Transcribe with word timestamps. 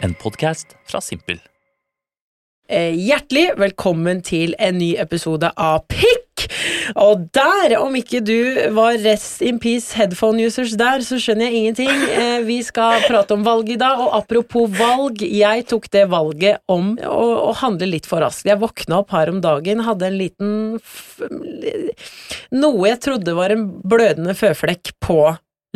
En 0.00 0.14
podkast 0.14 0.76
fra 0.86 1.00
Simpel. 1.02 1.40
Eh, 2.70 2.94
Hjertelig 2.94 3.56
velkommen 3.58 4.20
til 4.22 4.52
en 4.62 4.76
ny 4.78 4.92
episode 5.00 5.50
av 5.58 5.80
Pikk! 5.90 6.44
Og 7.02 7.24
der, 7.34 7.74
om 7.80 7.96
ikke 7.98 8.20
du 8.22 8.70
var 8.76 9.00
rest 9.02 9.42
in 9.42 9.58
peace 9.60 9.96
headphone 9.98 10.46
users 10.46 10.76
der, 10.78 11.02
så 11.02 11.18
skjønner 11.18 11.48
jeg 11.48 11.58
ingenting. 11.58 11.90
Eh, 12.14 12.38
vi 12.46 12.60
skal 12.62 13.02
prate 13.08 13.34
om 13.34 13.42
valg 13.46 13.72
i 13.74 13.78
dag, 13.80 13.98
og 14.04 14.14
apropos 14.20 14.70
valg, 14.78 15.24
jeg 15.26 15.66
tok 15.68 15.90
det 15.90 16.04
valget 16.12 16.62
om 16.70 16.94
å, 17.02 17.50
handle 17.58 17.90
litt 17.90 18.06
for 18.06 18.22
raskt. 18.22 18.46
Jeg 18.46 18.62
våkna 18.62 19.02
opp 19.02 19.10
her 19.16 19.32
om 19.32 19.42
dagen, 19.42 19.82
hadde 19.82 20.06
en 20.06 20.20
liten 20.20 20.54
Noe 22.54 22.86
jeg 22.86 23.02
trodde 23.02 23.34
var 23.34 23.50
en 23.52 23.66
blødende 23.82 24.36
føflekk 24.38 24.94
på 25.02 25.20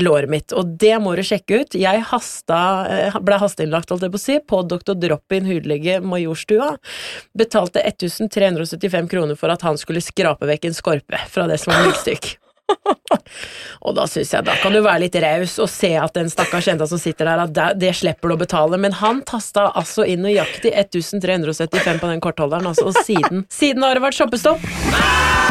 låret 0.01 0.31
mitt, 0.31 0.53
og 0.57 0.77
det 0.81 0.95
må 1.03 1.15
du 1.17 1.23
sjekke 1.27 1.63
ut. 1.63 1.77
Jeg 1.77 2.05
hasta, 2.09 2.61
eh, 2.89 3.19
ble 3.21 3.39
hasteinnlagt, 3.43 3.91
holdt 3.93 4.07
jeg 4.07 4.15
på 4.15 4.21
å 4.21 4.25
si, 4.27 4.39
på 4.41 4.63
Dr. 4.69 4.95
Drop-in 4.95 5.49
hudlege 5.49 6.01
Majorstua. 6.01 6.77
Betalte 7.37 7.83
1375 7.85 9.09
kroner 9.09 9.37
for 9.37 9.53
at 9.53 9.63
han 9.63 9.77
skulle 9.77 10.01
skrape 10.01 10.49
vekk 10.49 10.71
en 10.71 10.79
skorpe 10.79 11.21
fra 11.29 11.47
det 11.47 11.61
som 11.61 11.75
var 11.75 11.91
myggstykk. 11.91 12.39
Og 13.85 13.95
da 13.97 14.07
syns 14.09 14.33
jeg 14.33 14.47
da 14.47 14.55
kan 14.63 14.73
du 14.73 14.81
være 14.81 15.05
litt 15.05 15.17
raus 15.21 15.59
og 15.61 15.69
se 15.69 15.93
at 15.99 16.15
den 16.17 16.31
stakkars 16.33 16.71
jenta 16.71 16.87
som 16.89 17.01
sitter 17.01 17.29
der, 17.29 17.45
at 17.45 17.79
det, 17.81 17.93
slipper 17.99 18.33
du 18.33 18.37
å 18.37 18.41
betale. 18.41 18.81
Men 18.81 18.97
han 19.03 19.21
tasta 19.29 19.69
altså 19.77 20.07
inn 20.09 20.25
nøyaktig 20.25 20.73
1375 20.73 22.01
på 22.01 22.13
den 22.15 22.25
kortholderen, 22.25 22.71
altså, 22.73 22.89
og 22.89 23.05
siden, 23.05 23.47
siden 23.53 23.85
har 23.85 23.99
det 23.99 24.07
vært 24.07 24.21
shoppestopp. 24.23 24.63
Og 24.63 25.42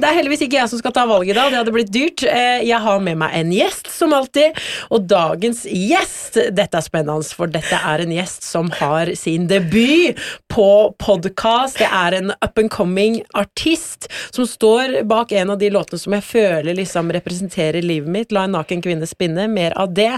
det 0.00 0.08
er 0.08 0.18
heldigvis 0.18 0.44
ikke 0.46 0.58
jeg 0.60 0.70
som 0.72 0.80
skal 0.80 0.94
ta 0.96 1.04
valget 1.08 1.36
da, 1.38 1.46
det 1.50 1.60
hadde 1.60 1.74
blitt 1.74 1.92
dyrt. 1.94 2.24
Eh, 2.28 2.64
jeg 2.66 2.80
har 2.84 3.02
med 3.04 3.18
meg 3.20 3.34
en 3.38 3.52
gjest, 3.54 3.90
som 3.92 4.14
alltid, 4.16 4.56
og 4.94 5.06
dagens 5.10 5.64
gjest 5.68 6.38
Dette 6.54 6.78
er 6.78 6.84
spennende, 6.84 7.24
for 7.36 7.50
dette 7.50 7.78
er 7.78 8.02
en 8.02 8.12
gjest 8.14 8.46
som 8.46 8.70
har 8.80 9.12
sin 9.18 9.46
debut 9.50 10.18
på 10.52 10.68
podkast. 11.02 11.78
Det 11.78 11.88
er 11.88 12.18
en 12.18 12.32
up 12.34 12.58
and 12.60 12.72
coming 12.72 13.20
artist 13.38 14.08
som 14.34 14.46
står 14.48 15.02
bak 15.08 15.32
en 15.32 15.54
av 15.54 15.60
de 15.60 15.70
låtene 15.72 16.00
som 16.00 16.16
jeg 16.16 16.26
føler 16.26 16.78
liksom 16.78 17.12
representerer 17.14 17.84
livet 17.84 18.10
mitt. 18.10 18.34
La 18.34 18.46
en 18.48 18.56
naken 18.56 18.82
kvinne 18.84 19.06
spinne. 19.08 19.46
Mer 19.50 19.76
av 19.78 19.94
det. 19.94 20.12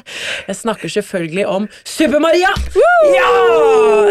Jeg 0.47 0.61
snakker 0.63 0.93
selvfølgelig 0.93 1.47
om 1.51 1.69
Super-Maria! 1.85 2.53
Ja! 3.17 3.31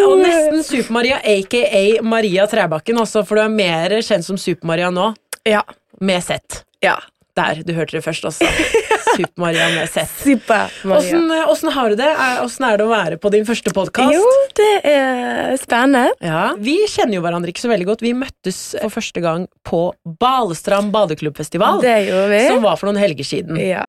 Og 0.06 0.20
nesten 0.22 0.64
Super-Maria, 0.66 1.20
aka 1.23 1.84
Maria 2.06 2.48
Træbakken, 2.50 3.00
også, 3.02 3.26
for 3.26 3.39
du 3.39 3.45
er 3.45 3.54
mer 3.54 4.00
kjent 4.06 4.28
som 4.28 4.39
Super-Maria 4.39 4.92
nå. 4.94 5.11
Ja. 5.46 5.62
Med 6.02 6.24
Z. 6.24 6.64
ja. 6.82 6.96
Der, 7.36 7.58
du 7.68 7.74
hørte 7.76 7.98
det 7.98 8.04
først 8.06 8.24
også. 8.26 8.48
Super-Maria 9.18 9.66
med 9.76 9.90
Z. 9.92 10.06
Super 10.24 10.70
Maria. 10.88 11.44
Åssen 11.52 11.68
eh, 11.68 11.74
har 11.76 11.90
du 11.92 11.96
det? 12.00 12.08
Hvordan 12.16 12.46
Åssen 12.46 12.64
er 12.64 12.78
det 12.80 12.86
å 12.86 12.92
være 12.94 13.18
på 13.20 13.32
din 13.34 13.44
første 13.48 13.73
podkast? 13.76 14.14
Jo, 14.16 14.23
det 14.56 14.70
er 14.88 15.58
spennende. 15.60 16.14
Ja, 16.23 16.54
Vi 16.56 16.78
kjenner 16.88 17.18
jo 17.18 17.26
hverandre 17.26 17.52
ikke 17.52 17.66
så 17.66 17.72
veldig 17.73 17.90
godt. 17.90 18.06
Vi 18.08 18.14
møttes 18.16 18.62
for 18.80 18.94
første 18.96 19.20
gang 19.20 19.50
på 19.68 19.82
Balestrand 20.23 20.94
badeklubbfestival. 20.96 21.82
Det 21.84 21.98
gjorde 22.08 22.32
vi. 22.32 22.40
Som 22.54 22.64
var 22.64 22.80
for 22.80 22.88
noen 22.88 23.02
helger 23.04 23.28
siden. 23.28 23.60
Ja. 23.60 23.84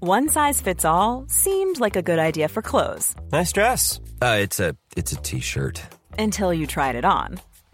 One 0.00 0.32
size 0.32 0.62
fits 0.62 0.86
all 0.88 1.26
seemed 1.28 1.80
like 1.80 1.96
a 1.96 2.02
good 2.02 2.20
idea 2.20 2.48
for 2.48 2.62
clothes 2.62 3.14
Nice 3.32 3.52
dress. 3.52 4.00
Uh, 4.22 4.40
it's 4.40 4.58
a 5.12 5.16
t-shirt. 5.22 5.82
until 6.16 6.54
you 6.54 6.66
tried 6.66 6.96
it 6.96 7.04
on. 7.04 7.40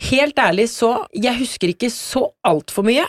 Helt 0.00 0.38
ærlig, 0.38 0.68
så 0.72 1.06
Jeg 1.14 1.36
husker 1.38 1.68
ikke 1.74 1.90
så 1.92 2.28
altfor 2.46 2.84
mye. 2.86 3.04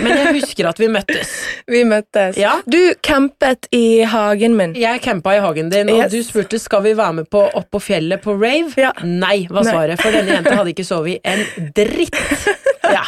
Men 0.00 0.14
jeg 0.16 0.30
husker 0.40 0.64
at 0.70 0.78
vi 0.80 0.86
møttes. 0.88 1.28
Vi 1.68 1.82
møttes. 1.84 2.38
Ja. 2.40 2.54
Du 2.64 2.78
campet 3.04 3.66
i 3.70 4.00
hagen 4.08 4.54
min. 4.56 4.72
Jeg 4.80 5.02
campa 5.04 5.34
i 5.36 5.42
hagen 5.44 5.68
din, 5.70 5.90
og 5.92 5.98
Yes. 6.06 6.10
du 6.10 6.22
spurte 6.24 6.58
skal 6.58 6.80
vi 6.86 6.94
være 6.96 7.12
med 7.18 7.28
på 7.30 7.42
opp 7.52 7.68
på 7.70 7.80
fjellet 7.84 8.22
på 8.24 8.32
rave. 8.32 8.72
Ja. 8.80 8.94
Nei, 9.04 9.44
var 9.52 9.68
svaret, 9.68 10.00
for 10.00 10.10
denne 10.16 10.38
jenta 10.38 10.54
hadde 10.56 10.72
ikke 10.72 10.86
sovet 10.88 11.20
en 11.28 11.44
dritt. 11.76 12.16
Ja. 12.96 13.04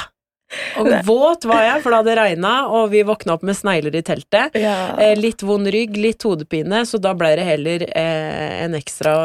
Og 0.81 0.87
Nei. 0.89 1.01
våt 1.05 1.45
var 1.49 1.65
jeg, 1.65 1.81
for 1.83 1.93
det 1.93 1.99
hadde 2.03 2.15
regna, 2.21 2.53
og 2.73 2.91
vi 2.93 3.03
våkna 3.09 3.35
opp 3.35 3.43
med 3.45 3.57
snegler 3.59 3.97
i 3.99 4.05
teltet. 4.07 4.55
Ja. 4.61 4.77
Eh, 5.01 5.17
litt 5.19 5.43
vond 5.45 5.69
rygg, 5.73 5.97
litt 6.01 6.23
hodepine, 6.29 6.85
så 6.89 7.01
da 7.03 7.13
ble 7.19 7.33
det 7.41 7.45
heller 7.49 7.85
eh, 7.89 8.63
en 8.65 8.77
ekstra 8.79 9.17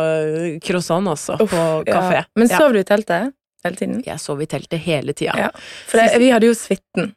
croissant, 0.64 1.08
altså, 1.12 1.36
Uff, 1.40 1.52
på 1.52 1.68
kafé. 1.92 2.24
Men 2.40 2.52
sov 2.52 2.74
du 2.76 2.80
i 2.82 2.88
teltet 2.88 3.32
hele 3.68 3.80
tiden? 3.80 4.04
Jeg 4.06 4.20
sov 4.24 4.42
i 4.44 4.50
teltet 4.50 4.80
hele 4.86 5.14
tida. 5.18 5.38
Ja. 5.48 5.50
For 5.88 6.02
det, 6.02 6.20
vi 6.22 6.32
hadde 6.34 6.50
jo 6.52 6.58
suiten. 6.58 7.14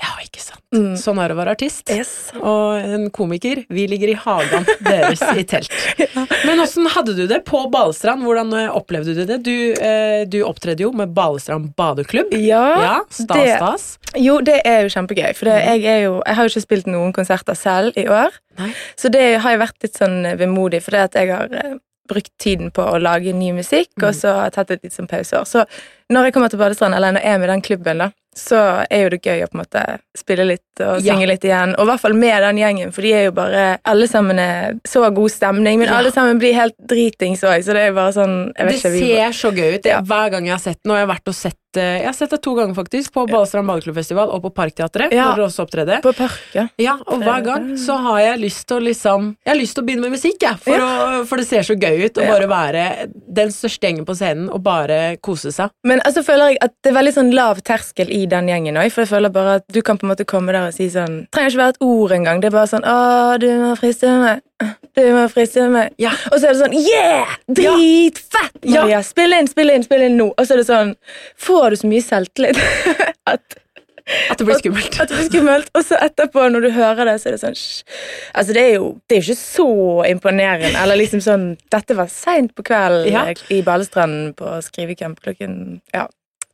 Ja, 0.00 0.14
ikke 0.24 0.40
sant. 0.40 0.62
Mm. 0.72 0.94
Sånn 0.96 1.18
er 1.20 1.28
det 1.28 1.34
å 1.34 1.38
være 1.42 1.52
artist. 1.52 1.90
Yes. 1.92 2.30
Og 2.38 2.78
en 2.80 3.10
komiker. 3.12 3.58
Vi 3.68 3.82
ligger 3.90 4.08
i 4.08 4.14
hagen 4.16 4.64
deres 4.86 5.20
i 5.36 5.44
telt. 5.44 5.74
Men 6.48 6.62
åssen 6.64 6.88
hadde 6.88 7.12
du 7.18 7.26
det 7.28 7.42
på 7.44 7.60
Balestrand? 7.72 8.24
Hvordan 8.24 8.54
eh, 8.56 8.70
opplevde 8.72 9.12
du 9.18 9.20
det? 9.28 9.36
Du, 9.44 9.52
eh, 9.76 10.22
du 10.30 10.38
opptredde 10.46 10.86
jo 10.86 10.92
med 10.96 11.12
Balestrand 11.16 11.74
badeklubb. 11.76 12.32
Ja, 12.38 12.62
Ja, 12.80 12.94
stas, 13.12 13.36
det- 13.36 13.58
stas. 13.58 13.86
Jo, 14.16 14.38
det 14.40 14.62
er 14.64 14.86
jo 14.86 14.94
kjempegøy. 14.96 15.34
For 15.36 15.50
det, 15.52 15.58
jeg, 15.68 15.84
er 15.84 16.00
jo, 16.06 16.16
jeg 16.24 16.38
har 16.38 16.48
jo 16.48 16.54
ikke 16.54 16.64
spilt 16.64 16.88
noen 16.88 17.12
konserter 17.12 17.58
selv 17.60 18.00
i 18.00 18.06
år. 18.08 18.40
Nei. 18.58 18.72
Så 18.96 19.12
det 19.12 19.26
har 19.44 19.52
jo 19.58 19.60
vært 19.66 19.84
litt 19.84 20.00
sånn 20.00 20.22
vemodig, 20.40 20.80
for 20.86 20.96
det 20.96 21.04
at 21.10 21.20
jeg 21.20 21.34
har 21.34 21.52
eh, 21.60 21.76
brukt 22.10 22.32
tiden 22.42 22.70
på 22.74 22.84
å 22.84 22.98
lage 23.00 23.32
ny 23.36 23.52
musikk, 23.56 23.92
og 24.02 24.12
så 24.18 24.34
har 24.36 24.48
jeg 24.50 24.58
tatt 24.58 24.70
et 24.76 24.82
litt 24.88 24.96
sånn 24.96 25.08
pauseår. 25.10 25.46
Så 25.48 25.64
når 26.10 26.28
jeg 26.28 26.34
kommer 26.36 26.50
til 26.52 26.58
Badestrand, 26.60 26.96
eller 26.98 27.14
når 27.16 27.22
jeg 27.24 27.34
er 27.34 27.38
med 27.38 27.48
i 27.48 27.52
den 27.54 27.62
klubben, 27.70 28.02
da, 28.04 28.10
så 28.40 28.58
er 28.86 29.00
jo 29.02 29.08
det 29.10 29.18
gøy 29.26 29.40
å 29.42 29.48
på 29.50 29.56
en 29.58 29.60
måte 29.64 29.80
spille 30.16 30.44
litt 30.46 30.80
og 30.80 31.00
Ja. 31.02 31.12
synge 31.16 31.26
litt 31.26 31.42
igjen. 31.44 31.72
Og 31.76 31.82
i 31.82 31.88
hvert 31.90 32.00
fall 32.00 32.14
med 32.14 32.42
den 32.44 32.60
gjengen, 32.62 32.92
for 32.94 33.02
de 33.02 33.10
er 33.12 33.24
jo 33.26 33.32
bare 33.34 33.78
Alle 33.84 34.06
sammen 34.06 34.38
er 34.38 34.76
så 34.86 35.02
god 35.12 35.30
stemning, 35.34 35.80
men 35.80 35.88
Ja. 35.88 35.98
alle 35.98 36.12
sammen 36.14 36.38
blir 36.38 36.54
helt 36.54 36.76
dritings 36.86 37.42
òg, 37.42 37.58
så 37.66 37.74
det 37.74 37.82
er 37.82 37.88
jo 37.90 37.94
bare 37.98 38.12
sånn 38.14 38.52
jeg 38.56 38.66
vet 38.66 38.82
Det 38.82 38.92
ikke, 38.92 39.16
ser 39.16 39.30
så 39.40 39.50
gøy 39.52 39.74
ut. 39.74 39.84
Ja. 39.84 40.00
Hver 40.00 40.30
gang 40.30 40.46
jeg 40.46 40.52
har 40.54 40.62
sett 40.62 40.78
den, 40.84 40.92
og 40.92 40.96
jeg 40.98 41.06
har 41.08 41.14
vært 41.16 41.28
og 41.28 41.34
sett 41.34 41.56
Jeg 41.76 42.04
har 42.06 42.12
sett 42.16 42.30
det 42.30 42.40
to 42.42 42.54
ganger 42.56 42.74
faktisk, 42.74 43.12
på 43.12 43.26
Balestrand 43.30 43.66
badeklubbfestival 43.70 44.28
og 44.34 44.42
på 44.42 44.50
Parkteatret, 44.54 45.12
Ja. 45.12 45.26
når 45.30 45.36
dere 45.36 45.46
også 45.46 45.64
opptredde. 45.66 46.00
På 46.02 46.12
parket. 46.12 46.70
Ja, 46.78 46.96
og 47.06 47.20
hver 47.22 47.44
gang 47.44 47.76
så 47.78 47.96
har 48.02 48.18
jeg 48.20 48.40
lyst 48.40 48.66
til 48.66 48.78
å 48.78 48.82
liksom 48.82 49.36
Jeg 49.44 49.52
har 49.54 49.60
lyst 49.60 49.74
til 49.74 49.84
å 49.84 49.86
begynne 49.86 50.00
med 50.08 50.10
musikk, 50.18 50.40
jeg, 50.42 50.56
for, 50.58 50.72
å, 50.80 51.24
for 51.26 51.36
det 51.36 51.46
ser 51.46 51.62
så 51.62 51.76
gøy 51.78 52.04
ut 52.06 52.18
å 52.18 52.22
Ja. 52.22 52.32
bare 52.38 52.48
være 52.48 53.10
den 53.28 53.48
største 53.54 53.86
gjengen 53.86 54.04
på 54.04 54.14
scenen 54.16 54.50
og 54.50 54.62
bare 54.62 55.16
kose 55.22 55.52
seg. 55.52 55.70
Men 55.84 56.00
altså 56.00 56.24
føler 56.24 56.48
jeg 56.54 56.58
at 56.62 56.72
det 56.82 56.90
er 56.92 56.98
veldig 56.98 57.14
sånn 57.14 57.32
lav 57.34 57.62
terskel 57.62 58.10
i 58.10 58.26
den 58.26 58.46
gjengen 58.48 58.74
òg. 58.76 58.90
For 58.90 59.02
jeg 59.02 59.08
føler 59.14 59.30
bare 59.30 59.54
at 59.60 59.64
du 59.70 59.80
kan 59.82 59.96
på 59.98 60.04
en 60.08 60.14
måte 60.16 60.26
komme 60.26 60.52
der 60.52 60.66
og 60.68 60.74
si 60.74 60.88
sånn 60.90 61.28
Trenger 61.30 61.50
ikke 61.50 61.62
være 61.62 61.68
et 61.76 61.82
ord 61.82 62.10
engang. 62.12 62.40
Det 62.40 62.46
er 62.52 62.56
bare 62.58 62.66
sånn 62.66 62.82
'Å, 62.84 63.38
du 63.38 63.46
må 63.60 63.76
friste 63.78 64.40
Du 64.96 65.00
må 65.14 65.22
friste 65.32 65.64
meg. 65.72 65.94
Ja. 66.02 66.10
Og 66.32 66.40
så 66.40 66.48
er 66.50 66.52
det 66.56 66.60
sånn 66.60 66.74
Yeah! 66.76 67.36
Dritfett! 67.48 68.58
Ja. 68.66 68.82
Maria. 68.84 69.00
Spill 69.06 69.32
inn, 69.36 69.48
spill 69.48 69.70
inn, 69.72 69.84
spill 69.86 70.02
inn 70.08 70.18
nå. 70.20 70.30
Og 70.36 70.46
så 70.46 70.56
er 70.56 70.62
det 70.62 70.68
sånn 70.68 70.94
Får 71.40 71.70
du 71.70 71.80
så 71.80 71.90
mye 71.90 72.04
selvtillit 72.04 72.58
at 73.32 73.56
At 74.32 74.40
det 74.40 74.44
blir 74.48 74.58
skummelt. 74.58 74.96
at 75.00 75.08
det 75.12 75.16
blir 75.20 75.28
skummelt. 75.30 75.68
Og 75.78 75.84
så 75.86 75.94
etterpå, 76.02 76.48
når 76.50 76.64
du 76.66 76.70
hører 76.74 77.06
det, 77.06 77.16
så 77.22 77.30
er 77.30 77.36
det 77.36 77.42
sånn 77.44 77.58
Altså, 78.34 78.52
det 78.56 78.62
er 78.66 78.72
jo 78.80 78.88
det 79.08 79.16
er 79.20 79.22
ikke 79.22 79.38
så 79.38 79.68
imponerende. 80.10 80.72
Eller 80.82 80.98
liksom 80.98 81.22
sånn 81.24 81.44
Dette 81.72 81.96
var 81.98 82.10
seint 82.12 82.52
på 82.58 82.66
kvelden 82.66 83.12
Ja. 83.14 83.26
i 83.54 83.62
Balestranden 83.66 84.32
på 84.38 84.56
skrivecamp 84.66 85.20
klokken 85.24 85.60
Ja. 85.94 86.08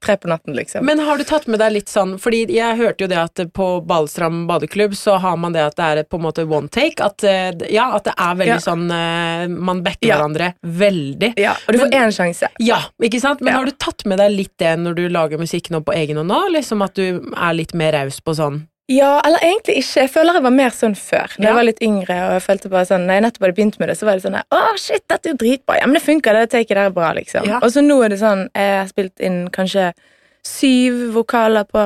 Tre 0.05 0.17
på 0.17 0.29
natten, 0.29 0.55
liksom. 0.57 0.85
Men 0.85 0.99
har 0.99 1.19
du 1.19 1.25
tatt 1.25 1.47
med 1.47 1.59
deg 1.61 1.73
litt 1.73 1.89
sånn 1.89 2.17
Fordi 2.21 2.45
jeg 2.53 2.77
hørte 2.79 3.05
jo 3.05 3.09
det 3.09 3.17
at 3.19 3.41
på 3.57 3.67
Balestrand 3.87 4.47
badeklubb 4.49 4.95
så 4.95 5.17
har 5.19 5.37
man 5.37 5.53
det 5.53 5.63
at 5.65 5.77
det 5.77 5.85
er 5.85 6.03
på 6.05 6.17
en 6.21 6.25
måte 6.27 6.45
one 6.49 6.69
take. 6.69 7.01
At, 7.03 7.25
eh, 7.25 7.53
ja, 7.73 7.89
at 7.97 8.05
det 8.05 8.15
er 8.19 8.35
veldig 8.35 8.47
Ja. 8.47 8.59
sånn 8.63 8.87
eh, 8.91 9.47
Man 9.49 9.83
backer 9.83 10.07
Ja. 10.09 10.17
hverandre 10.19 10.55
veldig. 10.65 11.33
ja, 11.39 11.55
og 11.67 11.73
du 11.73 11.79
får 11.79 11.91
én 11.93 12.13
sjanse. 12.15 12.49
Ja, 12.61 12.81
ikke 13.03 13.21
sant? 13.21 13.41
Men 13.41 13.55
har 13.55 13.65
du 13.65 13.73
tatt 13.73 14.05
med 14.07 14.19
deg 14.19 14.31
litt 14.33 14.57
det 14.59 14.77
når 14.79 14.95
du 14.97 15.09
lager 15.09 15.39
musikk 15.39 15.71
nå 15.71 15.83
på 15.85 15.95
egen 15.95 16.17
hånd 16.17 16.29
nå? 16.31 16.41
Liksom 16.53 16.83
at 16.85 16.95
du 16.95 17.21
er 17.37 17.53
litt 17.55 17.75
mer 17.75 17.93
raus 17.93 18.21
på 18.21 18.35
sånn 18.37 18.67
Ja, 18.88 19.21
eller 19.27 19.38
egentlig 19.43 19.79
ikke. 19.81 20.00
Jeg 20.05 20.11
føler 20.15 20.35
jeg 20.38 20.43
var 20.44 20.50
mer 20.55 20.71
sånn 20.71 20.94
før. 20.94 21.27
Når 21.38 21.43
Ja. 21.43 21.49
jeg 21.49 21.55
var 21.56 21.65
litt 21.65 21.83
yngre 21.83 22.17
og 22.29 22.33
jeg 22.37 22.43
følte 22.44 22.71
bare 22.71 22.87
sånn 22.87 23.06
Når 23.06 23.15
jeg 23.15 23.23
nettopp 23.25 23.43
hadde 23.47 23.56
begynt 23.56 23.79
med 23.81 23.88
det, 23.88 23.97
så 23.99 24.06
var 24.06 24.15
det 24.15 24.23
sånn 24.23 24.37
Å, 24.53 24.61
shit, 24.79 25.03
dette 25.09 25.27
er 25.27 25.33
jo 25.33 25.37
dritbra. 25.43 25.79
Ja, 25.81 25.87
men 25.87 25.94
det 25.94 26.03
funker, 26.03 26.33
det 26.33 26.50
taket 26.50 26.69
der 26.77 26.87
er 26.87 26.91
bra, 26.91 27.12
liksom. 27.12 27.44
Ja. 27.47 27.59
Og 27.62 27.71
så 27.75 27.83
nå 27.83 28.05
er 28.05 28.09
det 28.11 28.21
sånn 28.21 28.49
Jeg 28.55 28.79
har 28.81 28.87
spilt 28.87 29.19
inn 29.21 29.49
kanskje 29.50 29.93
syv 30.47 31.12
vokaler 31.15 31.65
på 31.67 31.83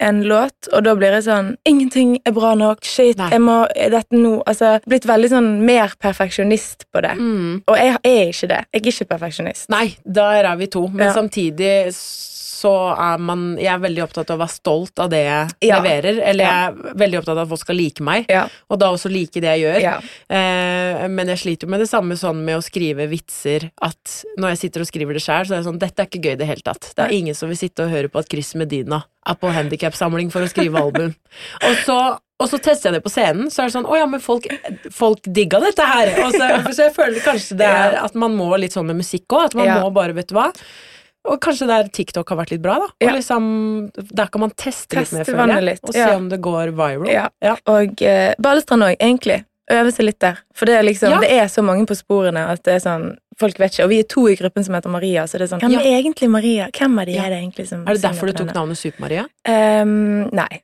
en 0.00 0.20
låt, 0.22 0.68
og 0.72 0.84
da 0.84 0.92
blir 0.94 1.10
det 1.10 1.24
sånn 1.26 1.56
Ingenting 1.66 2.20
er 2.24 2.30
bra 2.30 2.52
nok. 2.54 2.84
Shit, 2.86 3.16
Nei. 3.18 3.30
jeg 3.30 3.40
må 3.42 3.66
Dette 3.74 4.12
nå 4.14 4.44
Altså, 4.46 4.78
blitt 4.86 5.02
veldig 5.10 5.28
sånn 5.32 5.48
mer 5.66 5.90
perfeksjonist 6.00 6.84
på 6.94 7.02
det. 7.02 7.16
mm. 7.18 7.62
Og 7.66 7.76
jeg 7.76 7.96
er 8.04 8.28
ikke 8.30 8.48
det. 8.48 8.60
Jeg 8.72 8.86
er 8.86 8.92
ikke 8.92 9.08
perfeksjonist. 9.18 9.68
Nei, 9.70 9.96
der 10.06 10.44
er 10.44 10.56
vi 10.56 10.66
to. 10.68 10.86
Men 10.86 11.08
Ja. 11.08 11.12
samtidig 11.14 11.88
så 12.58 12.72
er 12.98 13.20
man 13.22 13.42
Jeg 13.60 13.70
er 13.74 13.82
veldig 13.82 14.02
opptatt 14.06 14.30
av 14.32 14.38
å 14.38 14.42
være 14.42 14.54
stolt 14.56 14.98
av 15.04 15.10
det 15.12 15.20
jeg 15.24 15.68
Ja. 15.68 15.78
leverer. 15.80 16.18
Eller 16.26 16.44
Ja. 16.44 16.50
jeg 16.50 16.68
er 16.88 16.94
veldig 17.04 17.18
opptatt 17.20 17.36
av 17.36 17.44
at 17.44 17.48
folk 17.52 17.60
skal 17.60 17.76
like 17.78 18.00
meg, 18.02 18.26
Ja. 18.28 18.48
og 18.70 18.78
da 18.80 18.90
også 18.92 19.10
like 19.12 19.40
det 19.40 19.42
jeg 19.58 19.62
gjør. 19.62 20.02
Eh, 20.30 21.08
men 21.08 21.26
jeg 21.28 21.38
sliter 21.38 21.66
jo 21.66 21.70
med 21.70 21.80
det 21.80 21.88
samme 21.90 22.16
sånn 22.18 22.42
med 22.44 22.58
å 22.58 22.62
skrive 22.64 23.08
vitser 23.08 23.70
at 23.80 24.24
når 24.38 24.54
jeg 24.54 24.58
sitter 24.64 24.80
og 24.84 24.90
skriver 24.90 25.12
det 25.18 25.22
sjøl, 25.24 25.46
så 25.46 25.54
er 25.54 25.62
det 25.62 25.66
sånn 25.68 25.78
Dette 25.78 26.00
er 26.02 26.06
ikke 26.10 26.22
gøy 26.24 26.32
i 26.32 26.40
det 26.42 26.46
hele 26.48 26.64
tatt. 26.64 26.92
Det 26.96 27.04
er 27.06 27.14
ingen 27.14 27.34
som 27.34 27.48
vil 27.48 27.56
sitte 27.60 27.84
og 27.86 27.90
høre 27.92 28.08
på 28.10 28.18
at 28.18 28.28
Chris 28.28 28.54
Medina 28.54 29.04
er 29.26 29.34
på 29.34 29.50
handikapsamling 29.52 30.30
for 30.32 30.40
å 30.42 30.48
skrive 30.50 30.80
album. 30.80 31.14
og 31.62 31.76
så 31.84 32.18
og 32.40 32.46
så 32.46 32.60
tester 32.62 32.92
jeg 32.92 33.00
det 33.00 33.02
på 33.02 33.10
scenen, 33.10 33.48
så 33.50 33.64
er 33.64 33.66
det 33.66 33.74
sånn 33.74 33.86
Å 33.90 33.96
ja, 33.98 34.06
men 34.06 34.20
folk, 34.22 34.44
folk 34.94 35.18
digga 35.26 35.58
dette 35.58 35.82
her. 35.82 36.12
Og 36.24 36.30
så, 36.36 36.46
så 36.70 36.84
jeg 36.86 36.94
føler 36.94 37.18
kanskje 37.24 37.56
det 37.58 37.66
er 37.66 37.96
at 37.98 38.14
man 38.14 38.36
må 38.38 38.52
litt 38.56 38.70
sånn 38.76 38.86
med 38.86 38.94
musikk 39.00 39.26
òg. 39.34 39.46
At 39.46 39.54
man 39.58 39.66
Ja. 39.66 39.80
må 39.82 39.90
bare, 39.92 40.14
vet 40.14 40.28
du 40.28 40.36
hva 40.36 40.52
Og 41.28 41.40
kanskje 41.44 41.66
der 41.68 41.88
TikTok 41.92 42.28
har 42.32 42.38
vært 42.40 42.50
litt 42.54 42.62
bra, 42.64 42.78
da. 42.78 42.88
Og 42.88 43.04
Ja. 43.08 43.12
liksom, 43.14 43.90
der 43.94 44.26
kan 44.32 44.40
man 44.40 44.50
teste, 44.56 44.96
litt 44.96 45.08
Teste 45.10 45.18
mer, 45.18 45.24
føler 45.46 45.54
jeg. 45.54 45.64
litt, 45.64 45.84
Og 45.84 45.92
se 45.94 45.98
ja. 46.00 46.16
om 46.16 46.28
det 46.28 46.40
går 46.40 46.72
viral. 46.74 47.06
Ja. 47.12 47.28
Ja. 47.42 47.56
Og 47.66 48.02
eh, 48.02 48.34
Balestrand 48.40 48.82
òg, 48.82 48.96
egentlig. 48.98 49.44
Øve 49.70 49.92
seg 49.92 50.06
litt 50.06 50.18
der. 50.24 50.38
For 50.56 50.64
det 50.64 50.74
er 50.78 50.82
liksom, 50.82 51.20
det 51.20 51.30
er 51.30 51.44
så 51.52 51.60
mange 51.62 51.84
på 51.86 51.94
sporene 51.94 52.46
at 52.48 52.62
det 52.64 52.78
er 52.78 52.84
sånn 52.88 53.16
Folk 53.38 53.54
vet 53.60 53.70
ikke. 53.70 53.84
Og 53.84 53.90
vi 53.90 53.98
er 54.00 54.06
to 54.10 54.26
i 54.26 54.34
gruppen 54.34 54.64
som 54.64 54.74
heter 54.74 54.90
Maria, 54.90 55.22
så 55.30 55.38
det 55.38 55.42
er 55.46 55.52
sånn 55.56 55.60
Hvem 55.62 55.76
er 55.78 56.02
egentlig 56.02 56.28
Maria? 56.28 56.64
Hvem 56.74 56.98
er 57.00 57.04
de 57.06 57.12
Ja. 57.12 57.22
er 57.22 57.30
det 57.30 57.38
egentlig 57.44 57.68
som 57.68 57.84
Er 57.86 57.92
det 57.94 58.02
derfor 58.02 58.26
du 58.26 58.32
tok 58.32 58.52
navnet 58.52 58.76
Super-Maria? 58.76 59.26
Um, 59.46 60.28
nei. 60.34 60.62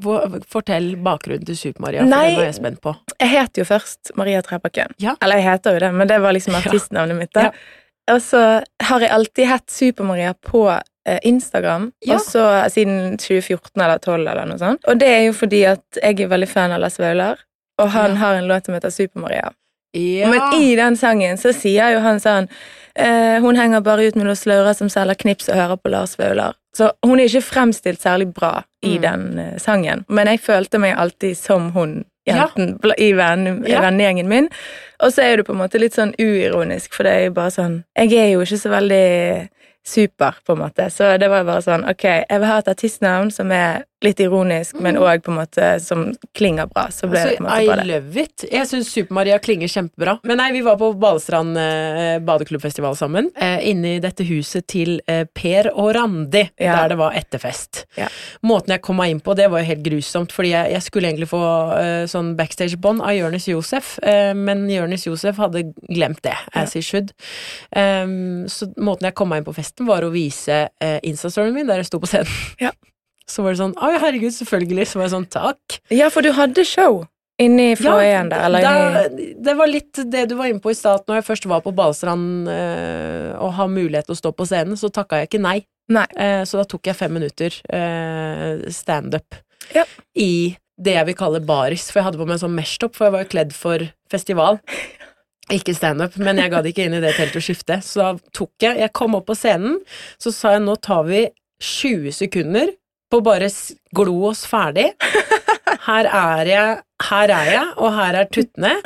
Hvor- 0.00 0.40
Fortell 0.46 0.94
bakgrunnen 1.02 1.44
til 1.44 1.56
Super-Maria, 1.56 2.00
for 2.02 2.06
Nei. 2.08 2.28
den 2.28 2.36
var 2.36 2.44
jeg 2.44 2.54
spent 2.54 2.80
på. 2.80 2.94
Jeg 3.20 3.28
het 3.28 3.52
jo 3.58 3.64
først 3.64 4.12
Maria 4.16 4.40
Trebakken. 4.42 4.92
Ja. 4.98 5.16
Eller 5.20 5.36
jeg 5.36 5.44
heter 5.50 5.72
jo 5.72 5.78
det, 5.80 5.92
men 5.94 6.06
det 6.06 6.20
var 6.20 6.32
liksom 6.32 6.54
artistnavnet 6.62 7.16
mitt. 7.18 7.32
da. 7.32 7.40
Ja. 7.42 7.50
Og 8.10 8.18
så 8.22 8.62
har 8.82 9.00
jeg 9.00 9.10
alltid 9.14 9.46
hett 9.46 9.70
Super-Maria 9.70 10.34
på 10.34 10.64
eh, 11.06 11.18
Instagram, 11.22 11.92
Ja. 12.06 12.14
og 12.14 12.20
så 12.20 12.42
siden 12.70 13.16
2014 13.18 13.80
eller 13.82 13.98
2012 13.98 14.28
eller 14.28 14.46
noe 14.46 14.58
sånt. 14.58 14.84
Og 14.88 14.98
det 14.98 15.08
er 15.08 15.24
jo 15.26 15.32
fordi 15.32 15.64
at 15.70 15.98
jeg 16.02 16.20
er 16.20 16.28
veldig 16.28 16.48
fan 16.48 16.72
av 16.72 16.80
Lars 16.80 16.98
Vaular, 16.98 17.38
og 17.78 17.88
han 17.90 18.10
Ja. 18.10 18.16
har 18.16 18.34
en 18.34 18.48
låt 18.48 18.66
som 18.66 18.74
heter 18.74 18.90
Super-Maria. 18.90 19.52
Ja. 19.94 20.30
Men 20.30 20.54
i 20.62 20.74
den 20.74 20.96
sangen 20.96 21.36
så 21.36 21.52
sier 21.52 21.92
jo 21.92 22.00
han 22.00 22.16
sånn 22.18 22.48
eh, 22.96 23.40
Hun 23.40 23.56
henger 23.56 23.82
bare 23.82 24.06
ut 24.08 24.16
med 24.16 24.24
noen 24.26 24.36
slaurer 24.36 24.74
som 24.74 24.88
selger 24.88 25.14
knips 25.14 25.48
og 25.48 25.54
hører 25.56 25.76
på 25.76 25.90
Lars 25.90 26.16
Vaular. 26.18 26.54
Så 26.74 26.90
hun 27.04 27.20
er 27.20 27.24
ikke 27.28 27.42
fremstilt 27.44 28.00
særlig 28.00 28.32
bra 28.34 28.64
i 28.82 28.96
Mm. 28.98 29.02
den 29.02 29.38
eh, 29.38 29.58
sangen. 29.58 30.04
Men 30.08 30.26
jeg 30.28 30.40
følte 30.40 30.78
meg 30.80 30.96
alltid 30.96 31.36
som 31.36 31.70
hun. 31.72 32.04
Jenten 32.26 32.78
ja. 32.84 32.94
i 32.98 33.12
venn- 33.12 33.64
Ja. 33.68 33.80
vennegjengen 33.80 34.28
min. 34.28 34.48
Og 35.00 35.12
så 35.12 35.22
er 35.22 35.36
det 35.36 35.46
på 35.46 35.52
en 35.52 35.58
måte 35.58 35.80
litt 35.80 35.94
sånn 35.94 36.14
uironisk, 36.20 36.92
for 36.94 37.02
det 37.04 37.12
er 37.12 37.24
jo 37.26 37.30
bare 37.32 37.50
sånn 37.50 37.84
Jeg 37.98 38.12
er 38.14 38.28
jo 38.32 38.40
ikke 38.44 38.58
så 38.60 38.70
veldig 38.70 39.48
super, 39.84 40.34
på 40.46 40.52
en 40.52 40.58
måte. 40.58 40.86
Så 40.90 41.18
det 41.18 41.28
var 41.30 41.44
bare 41.44 41.62
sånn 41.62 41.88
Ok, 41.90 42.02
jeg 42.04 42.38
vil 42.40 42.46
ha 42.48 42.58
et 42.58 42.68
artistnavn 42.68 43.32
som 43.32 43.50
er 43.52 43.84
litt 44.04 44.20
ironisk, 44.20 44.76
men 44.82 44.96
òg 45.00 45.22
på 45.24 45.30
en 45.32 45.38
måte 45.40 45.68
som 45.84 46.04
klinger 46.36 46.66
bra. 46.70 46.88
Så 46.90 47.08
ble 47.10 47.20
det 47.22 47.36
på 47.38 47.44
en 47.44 47.46
Altså, 47.46 47.56
måte 47.56 47.62
I 47.62 47.68
bare 47.70 47.84
det. 47.84 47.88
love 47.92 48.22
it. 48.24 48.44
Jeg 48.52 48.66
syns 48.70 48.90
Super-Maria 48.92 49.38
klinger 49.42 49.68
kjempebra. 49.70 50.16
Men 50.24 50.36
nei, 50.42 50.50
vi 50.52 50.60
var 50.66 50.76
på 50.80 50.92
Balestrand 50.98 51.56
eh, 51.58 52.18
badeklubbfestival 52.26 52.96
sammen. 52.98 53.30
Eh, 53.36 53.58
inne 53.70 53.96
i 53.96 54.00
dette 54.02 54.24
huset 54.28 54.66
til 54.70 55.00
eh, 55.06 55.24
Per 55.34 55.70
og 55.74 55.92
Randi, 55.96 56.44
Ja. 56.58 56.76
der 56.82 56.88
det 56.94 56.98
var 56.98 57.12
etterfest. 57.18 57.84
Ja. 57.96 58.08
Måten 58.42 58.74
jeg 58.74 58.82
kom 58.82 58.96
meg 59.00 59.10
inn 59.14 59.20
på, 59.20 59.34
det 59.38 59.50
var 59.50 59.62
jo 59.62 59.70
helt 59.70 59.82
grusomt, 59.86 60.32
fordi 60.32 60.50
jeg, 60.54 60.72
jeg 60.72 60.82
skulle 60.82 61.08
egentlig 61.10 61.28
få 61.30 61.42
eh, 61.78 62.04
sånn 62.10 62.34
backstage-bånd 62.38 63.02
av 63.02 63.14
Jonis 63.16 63.48
Josef, 63.48 63.98
eh, 64.02 64.32
men 64.34 64.66
Jonis 64.70 65.06
Josef 65.06 65.36
hadde 65.42 65.64
glemt 65.88 66.22
det, 66.26 66.34
as 66.54 66.74
he 66.74 66.82
should. 66.82 67.12
Um, 67.76 68.46
så 68.48 68.68
måten 68.76 69.06
jeg 69.08 69.14
kom 69.18 69.30
meg 69.32 69.42
inn 69.42 69.48
på 69.48 69.54
festen, 69.56 69.86
var 69.88 70.04
å 70.06 70.10
vise 70.12 70.68
eh, 70.80 70.98
Insta-storyen 71.08 71.54
min, 71.56 71.66
der 71.70 71.80
jeg 71.82 71.88
sto 71.90 72.00
på 72.02 72.10
scenen. 72.10 72.28
Ja. 72.60 72.70
Så 73.28 73.44
var 73.44 73.54
det 73.54 73.60
sånn 73.62 73.74
Å, 73.78 73.90
herregud, 74.02 74.32
selvfølgelig. 74.34 74.86
Så 74.90 74.98
var 75.00 75.06
jeg 75.08 75.14
sånn 75.16 75.28
Takk. 75.32 75.80
Ja, 75.94 76.08
for 76.12 76.24
du 76.26 76.32
hadde 76.36 76.64
show 76.68 77.04
inni 77.42 77.72
foajeen 77.74 78.28
der, 78.30 78.42
eller 78.46 78.62
det, 79.16 79.30
det 79.42 79.54
var 79.58 79.66
litt 79.66 79.98
det 80.12 80.26
du 80.30 80.34
var 80.38 80.50
inne 80.50 80.62
på 80.62 80.70
i 80.70 80.76
stad. 80.78 81.02
Når 81.08 81.16
jeg 81.18 81.26
først 81.26 81.46
var 81.50 81.62
på 81.64 81.72
Balestrand 81.74 82.46
øh, 82.52 83.30
og 83.42 83.54
har 83.56 83.70
mulighet 83.72 84.06
til 84.06 84.14
å 84.14 84.20
stå 84.20 84.32
på 84.36 84.46
scenen, 84.46 84.78
så 84.78 84.92
takka 84.94 85.22
jeg 85.22 85.30
ikke 85.30 85.40
nei. 85.42 85.56
Nei. 85.90 86.04
Eh, 86.14 86.42
så 86.46 86.60
da 86.60 86.66
tok 86.70 86.86
jeg 86.86 86.98
fem 86.98 87.14
minutter 87.16 87.56
eh, 87.74 88.62
standup 88.70 89.34
Ja. 89.74 89.82
i 90.14 90.54
det 90.82 90.94
jeg 90.94 91.08
vil 91.10 91.18
kalle 91.18 91.40
baris. 91.46 91.88
For 91.90 92.00
jeg 92.00 92.10
hadde 92.10 92.20
på 92.20 92.28
meg 92.28 92.36
en 92.36 92.44
sånn 92.44 92.54
mesh-topp, 92.56 92.94
for 92.98 93.08
jeg 93.08 93.16
var 93.16 93.24
jo 93.24 93.30
kledd 93.32 93.56
for 93.56 93.86
festival. 94.12 94.60
Ikke 95.52 95.74
standup, 95.74 96.14
men 96.22 96.38
jeg 96.38 96.52
gadd 96.52 96.68
ikke 96.70 96.86
inn 96.86 96.94
i 96.96 97.02
det 97.02 97.16
teltet 97.16 97.40
og 97.40 97.44
skifte. 97.48 97.80
Så 97.82 97.98
da 98.04 98.12
tok 98.36 98.52
jeg 98.62 98.78
Jeg 98.84 98.92
kom 98.96 99.16
opp 99.18 99.26
på 99.32 99.36
scenen, 99.36 99.80
så 100.22 100.30
sa 100.34 100.54
jeg 100.54 100.62
nå 100.68 100.76
tar 100.84 101.02
vi 101.10 101.24
20 101.62 102.14
sekunder 102.14 102.70
på 103.12 103.20
bare 103.24 103.50
glo 103.96 104.16
oss 104.30 104.46
ferdig. 104.48 104.88
Her 105.82 106.08
er 106.08 106.48
jeg, 106.48 106.82
her 107.08 107.32
er 107.34 107.48
jeg, 107.50 107.64
og 107.76 107.96
her 107.96 108.18
er 108.22 108.28
tuttene. 108.32 108.76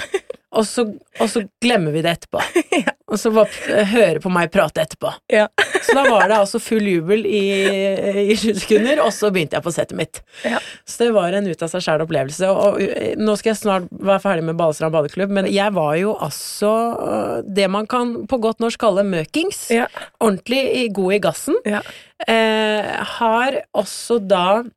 Og 0.56 0.66
så, 0.66 0.86
og 1.20 1.30
så 1.30 1.42
glemmer 1.62 1.94
vi 1.94 2.02
det 2.04 2.16
etterpå. 2.16 2.42
Og 3.06 3.20
så 3.22 3.30
bare 3.30 3.84
høre 3.86 4.18
på 4.18 4.30
meg 4.34 4.50
prate 4.50 4.82
etterpå. 4.82 5.12
Ja. 5.30 5.44
Så 5.86 5.94
da 5.94 6.02
var 6.08 6.26
det 6.26 6.40
altså 6.40 6.58
full 6.58 6.88
jubel 6.90 7.22
i, 7.28 7.42
i 8.24 8.34
20 8.34 8.56
sekunder, 8.58 8.98
og 9.04 9.12
så 9.14 9.28
begynte 9.30 9.54
jeg 9.54 9.62
på 9.62 9.70
settet 9.70 9.94
mitt. 9.98 10.18
Ja. 10.42 10.58
Så 10.82 11.04
det 11.04 11.12
var 11.14 11.36
en 11.36 11.46
ut 11.46 11.62
av 11.62 11.70
seg 11.70 11.84
sjæl 11.84 12.02
opplevelse. 12.02 12.48
Og, 12.50 12.80
og 12.82 13.20
nå 13.22 13.36
skal 13.38 13.52
jeg 13.52 13.60
snart 13.60 13.86
være 13.94 14.24
ferdig 14.24 14.48
med 14.48 14.58
Balestrand 14.58 14.96
badeklubb, 14.96 15.36
men 15.38 15.46
jeg 15.52 15.76
var 15.76 15.94
jo 16.00 16.16
altså 16.26 16.72
øh, 16.98 17.36
det 17.46 17.68
man 17.70 17.86
kan 17.86 18.16
på 18.26 18.40
godt 18.42 18.64
norsk 18.64 18.82
kalle 18.82 19.06
møkings. 19.06 19.68
Ja. 19.70 19.86
Ordentlig 20.18 20.88
god 20.96 21.14
i 21.14 21.22
gassen. 21.28 21.62
Ja. 21.68 21.84
Eh, 22.26 22.90
har 23.20 23.60
også 23.76 24.18
da 24.24 24.46
eh, 24.64 24.75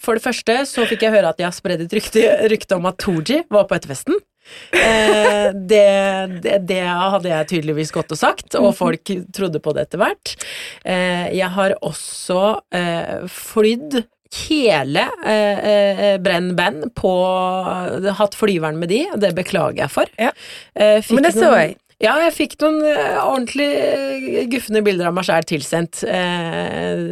For 0.00 0.16
det 0.18 0.24
første 0.24 0.58
så 0.68 0.86
fikk 0.88 1.06
jeg 1.06 1.14
høre 1.14 1.30
at 1.32 1.40
jeg 1.40 1.48
har 1.48 1.56
spredd 1.56 1.84
et 1.84 1.94
rykte, 1.96 2.24
rykte 2.50 2.78
om 2.78 2.88
at 2.90 2.98
Tooji 3.02 3.42
var 3.52 3.66
på 3.70 3.76
etterfesten. 3.78 4.18
Eh, 4.74 5.50
det, 5.54 6.40
det, 6.42 6.56
det 6.66 6.80
hadde 6.88 7.28
jeg 7.30 7.50
tydeligvis 7.52 7.92
gått 7.94 8.10
og 8.14 8.18
sagt, 8.18 8.56
og 8.58 8.72
folk 8.78 9.12
trodde 9.36 9.60
på 9.62 9.74
det 9.76 9.86
etter 9.86 10.00
hvert. 10.02 10.32
Eh, 10.82 11.28
jeg 11.36 11.52
har 11.54 11.76
også 11.86 12.40
eh, 12.74 13.28
flydd 13.30 14.00
hele 14.46 15.04
eh, 15.26 15.62
eh, 15.70 16.16
Brenn 16.22 16.52
Band 16.58 16.88
på 16.98 17.12
Hatt 18.18 18.36
flyveren 18.38 18.78
med 18.78 18.90
de, 18.92 19.04
og 19.12 19.22
det 19.22 19.32
beklager 19.38 19.84
jeg 19.84 19.94
for. 19.94 20.10
Ja. 20.18 20.32
Eh, 20.74 20.98
Men 21.14 21.26
det 21.26 21.34
så 21.36 21.52
jeg. 21.58 21.76
Ja, 22.00 22.14
jeg 22.24 22.32
fikk 22.32 22.54
noen 22.62 22.78
eh, 22.88 23.18
ordentlig 23.20 23.66
eh, 23.76 24.38
gufne 24.48 24.80
bilder 24.86 25.10
av 25.10 25.16
meg 25.18 25.26
sjæl 25.28 25.44
tilsendt 25.50 26.00
eh, 26.08 27.02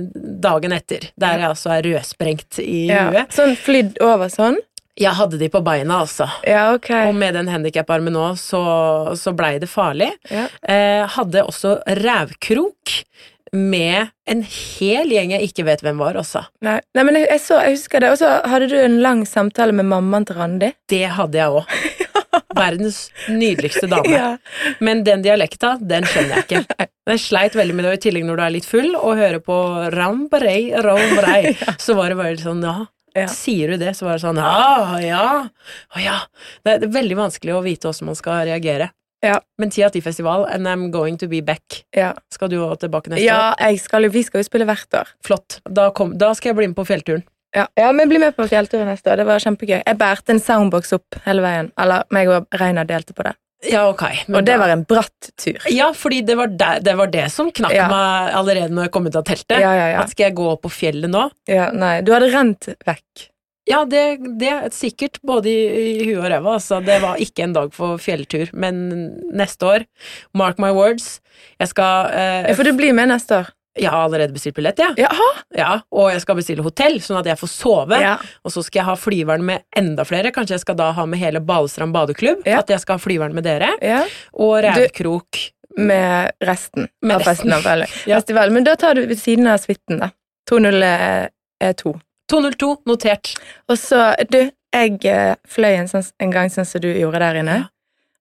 dagen 0.40 0.73
etter, 0.73 1.11
der 1.21 1.42
jeg 1.42 1.50
altså 1.50 1.75
er 1.76 1.85
rødsprengt 1.90 2.61
i 2.64 2.87
Ja. 2.88 3.02
huet. 3.11 3.35
Sånn 3.37 3.52
flydd 3.61 4.00
over 4.04 4.33
sånn? 4.33 4.57
Jeg 4.99 5.14
hadde 5.14 5.38
de 5.38 5.47
på 5.52 5.61
beina, 5.62 6.00
altså. 6.02 6.26
Ja, 6.49 6.73
ok. 6.75 6.88
Og 7.07 7.14
med 7.21 7.37
den 7.38 7.47
handikaparmen 7.52 8.16
nå, 8.16 8.33
så, 8.40 8.62
så 9.14 9.30
blei 9.37 9.59
det 9.62 9.68
farlig. 9.71 10.09
Ja. 10.33 10.49
Eh, 10.66 11.04
hadde 11.14 11.45
også 11.47 11.76
rævkrok 12.00 12.97
med 13.54 14.11
en 14.28 14.42
hel 14.45 15.09
gjeng 15.14 15.30
jeg 15.37 15.47
ikke 15.52 15.64
vet 15.68 15.85
hvem 15.85 16.00
var, 16.02 16.18
også. 16.21 16.42
Nei, 16.66 16.80
Nei 16.97 17.04
men 17.07 17.16
jeg, 17.21 17.28
jeg, 17.30 17.45
så, 17.47 17.61
jeg 17.64 17.76
husker 17.78 18.02
det. 18.04 18.11
Og 18.16 18.18
så 18.21 18.33
hadde 18.50 18.73
du 18.73 18.76
en 18.80 18.99
lang 19.04 19.23
samtale 19.28 19.76
med 19.76 19.87
mammaen 19.88 20.26
til 20.28 20.37
Randi. 20.40 20.73
Det 20.90 21.04
hadde 21.14 21.40
jeg 21.45 21.61
òg. 21.62 21.78
Verdens 22.57 23.11
nydeligste 23.28 23.87
dame. 23.90 24.09
Ja. 24.09 24.28
Men 24.81 25.02
den 25.05 25.23
dialekta, 25.25 25.75
den 25.81 26.07
skjønner 26.09 26.38
jeg 26.38 26.47
ikke. 26.47 26.87
Jeg 27.09 27.21
sleit 27.21 27.57
veldig 27.59 27.76
med 27.76 27.85
det, 27.85 27.90
og 27.93 27.99
i 27.99 28.05
tillegg 28.07 28.25
når 28.28 28.38
du 28.40 28.45
er 28.45 28.55
litt 28.55 28.69
full 28.69 28.95
og 28.97 29.19
hører 29.21 29.43
på 29.45 29.57
rambarei, 29.95 30.61
rambarei, 30.85 31.55
så 31.85 31.97
var 31.99 32.12
det 32.12 32.21
bare 32.21 32.38
sånn, 32.40 32.64
ja. 32.64 32.87
Ja. 33.17 33.26
Sier 33.33 33.73
du 33.73 33.81
det, 33.81 33.95
så 33.99 34.07
var 34.07 34.19
det 34.19 34.23
sånn, 34.23 34.38
ja, 34.38 35.00
ja, 35.02 35.23
ja. 35.99 36.19
Det 36.64 36.76
er 36.76 36.90
veldig 36.95 37.17
vanskelig 37.19 37.57
å 37.57 37.64
vite 37.64 37.88
hvordan 37.88 38.12
man 38.12 38.19
skal 38.19 38.45
reagere. 38.47 38.93
Ja. 39.25 39.40
Men 39.59 39.73
ti 39.75 39.83
av 39.83 39.90
ti-festival, 39.90 40.47
and 40.52 40.69
I'm 40.71 40.90
going 40.95 41.19
to 41.19 41.26
be 41.28 41.40
back. 41.43 41.83
Ja, 41.97 42.12
Skal 42.31 42.52
du 42.52 42.61
òg 42.62 42.78
tilbake 42.85 43.11
neste 43.11 43.25
ja 43.26 43.38
år? 43.50 43.64
Ja, 43.73 43.81
skal 43.83 44.07
vi 44.14 44.23
skal 44.23 44.45
jo 44.45 44.47
spille 44.47 44.69
hvert 44.69 44.95
år. 44.95 45.11
Flott. 45.26 45.59
Da, 45.67 45.88
kom, 45.90 46.14
da 46.21 46.31
skal 46.38 46.52
jeg 46.52 46.61
bli 46.61 46.71
med 46.71 46.78
på 46.78 46.87
fjellturen. 46.87 47.25
Ja, 47.57 47.67
ja 47.78 47.90
men 47.97 48.09
bli 48.11 48.19
med 48.21 48.37
på 48.37 48.45
fjellturen 48.50 48.88
neste 48.90 49.12
år. 49.12 49.21
Det 49.23 49.26
var 49.28 49.40
kjempegøy. 49.40 49.78
Jeg 49.87 49.99
bærte 50.00 50.35
en 50.35 50.40
soundbox 50.43 50.93
opp 50.99 51.21
hele 51.25 51.45
veien. 51.45 51.71
Eller 51.81 52.05
meg 52.14 52.28
og 52.33 52.49
Reinar 52.61 52.88
delte 52.88 53.14
på 53.17 53.25
det. 53.25 53.35
Ja, 53.67 53.88
ok. 53.90 54.02
Og 54.28 54.45
det 54.45 54.52
da- 54.52 54.59
var 54.61 54.71
en 54.71 54.85
bratt 54.87 55.31
tur. 55.40 55.57
Ja, 55.75 55.88
fordi 55.97 56.21
det 56.26 56.37
var 56.38 56.47
det, 56.47 56.85
det, 56.87 56.95
var 56.97 57.09
det 57.11 57.25
som 57.35 57.50
knakk 57.50 57.73
Ja. 57.75 57.88
meg 57.90 58.35
allerede 58.38 58.71
når 58.71 58.87
jeg 58.87 58.93
kom 58.95 59.07
ut 59.09 59.17
av 59.17 59.25
teltet. 59.26 59.59
Ja, 59.59 59.73
ja. 59.75 60.02
At 60.05 60.11
skal 60.12 60.28
jeg 60.28 60.37
gå 60.38 60.47
opp 60.52 60.62
på 60.62 60.71
fjellet 60.71 61.11
nå? 61.11 61.31
ja 61.49 61.71
nei, 61.75 62.00
du 62.02 62.12
hadde 62.14 62.31
rent 62.31 62.69
vekk. 62.87 63.28
Ja, 63.69 63.83
det, 63.85 64.21
det 64.40 64.49
er 64.49 64.71
sikkert 64.73 65.19
både 65.26 65.50
i, 65.50 65.99
i 66.00 66.05
huet 66.07 66.23
og 66.23 66.31
ræva. 66.31 66.55
Altså. 66.57 66.78
Det 66.85 67.02
var 67.02 67.19
ikke 67.21 67.43
en 67.45 67.52
dag 67.52 67.75
for 67.75 67.99
fjelltur. 68.00 68.49
Men 68.55 68.78
neste 69.37 69.67
år, 69.67 69.85
mark 70.33 70.57
my 70.62 70.71
words, 70.73 71.21
jeg 71.61 71.69
skal 71.75 72.09
eh, 72.14 72.47
Ja, 72.49 72.55
for 72.57 72.64
du 72.64 72.73
blir 72.78 72.95
med 72.97 73.11
neste 73.11 73.43
år. 73.43 73.50
Jeg 73.78 73.90
har 73.92 74.06
allerede 74.08 74.32
bestilt 74.34 74.56
billett, 74.56 74.78
ja. 74.80 74.88
Jaha! 74.96 75.26
ja. 75.54 75.68
Og 75.94 76.08
jeg 76.10 76.22
skal 76.25 76.38
bestille 76.40 76.62
hotell, 76.66 76.96
sånn 77.04 77.20
at 77.20 77.28
jeg 77.30 77.38
får 77.38 77.50
sove. 77.52 77.98
Ja. 78.02 78.16
Og 78.42 78.50
så 78.54 78.62
skal 78.66 78.80
jeg 78.80 78.88
ha 78.88 78.96
flyveren 78.98 79.44
med 79.46 79.62
enda 79.76 80.06
flere. 80.08 80.32
Kanskje 80.34 80.56
jeg 80.56 80.64
skal 80.64 80.78
da 80.80 80.88
ha 80.96 81.04
med 81.06 81.20
hele 81.20 81.40
Balestrand 81.44 81.94
badeklubb. 81.94 82.42
Ja. 82.48 82.58
At 82.64 82.72
jeg 82.72 82.80
skal 82.82 82.98
ha 82.98 83.04
flyveren 83.04 83.37
med 83.37 83.46
dere. 83.46 83.75
ja. 83.84 84.02
Og 84.32 84.58
Rævkrok. 84.64 85.44
Med 85.78 86.32
resten 86.42 86.88
Med 87.06 87.20
av 87.20 87.22
resten. 87.28 87.52
Ja. 88.10 88.16
festivalen. 88.18 88.54
Men 88.56 88.64
da 88.66 88.75
tar 88.75 88.94
du 88.98 89.04
ved 89.06 89.18
siden 89.20 89.46
av 89.46 89.58
suiten, 89.62 90.00
da. 90.00 90.08
202. 90.50 91.92
202, 92.32 92.76
notert. 92.87 93.34
Og 93.70 93.78
så, 93.78 94.14
du, 94.32 94.50
jeg 94.75 94.98
eh, 95.06 95.34
fløy 95.48 95.76
en, 95.78 95.88
sånn, 95.90 96.04
en 96.18 96.32
gang 96.34 96.50
sånn 96.52 96.66
som 96.68 96.82
du 96.82 96.88
gjorde 96.90 97.20
der 97.22 97.38
inne. 97.42 97.58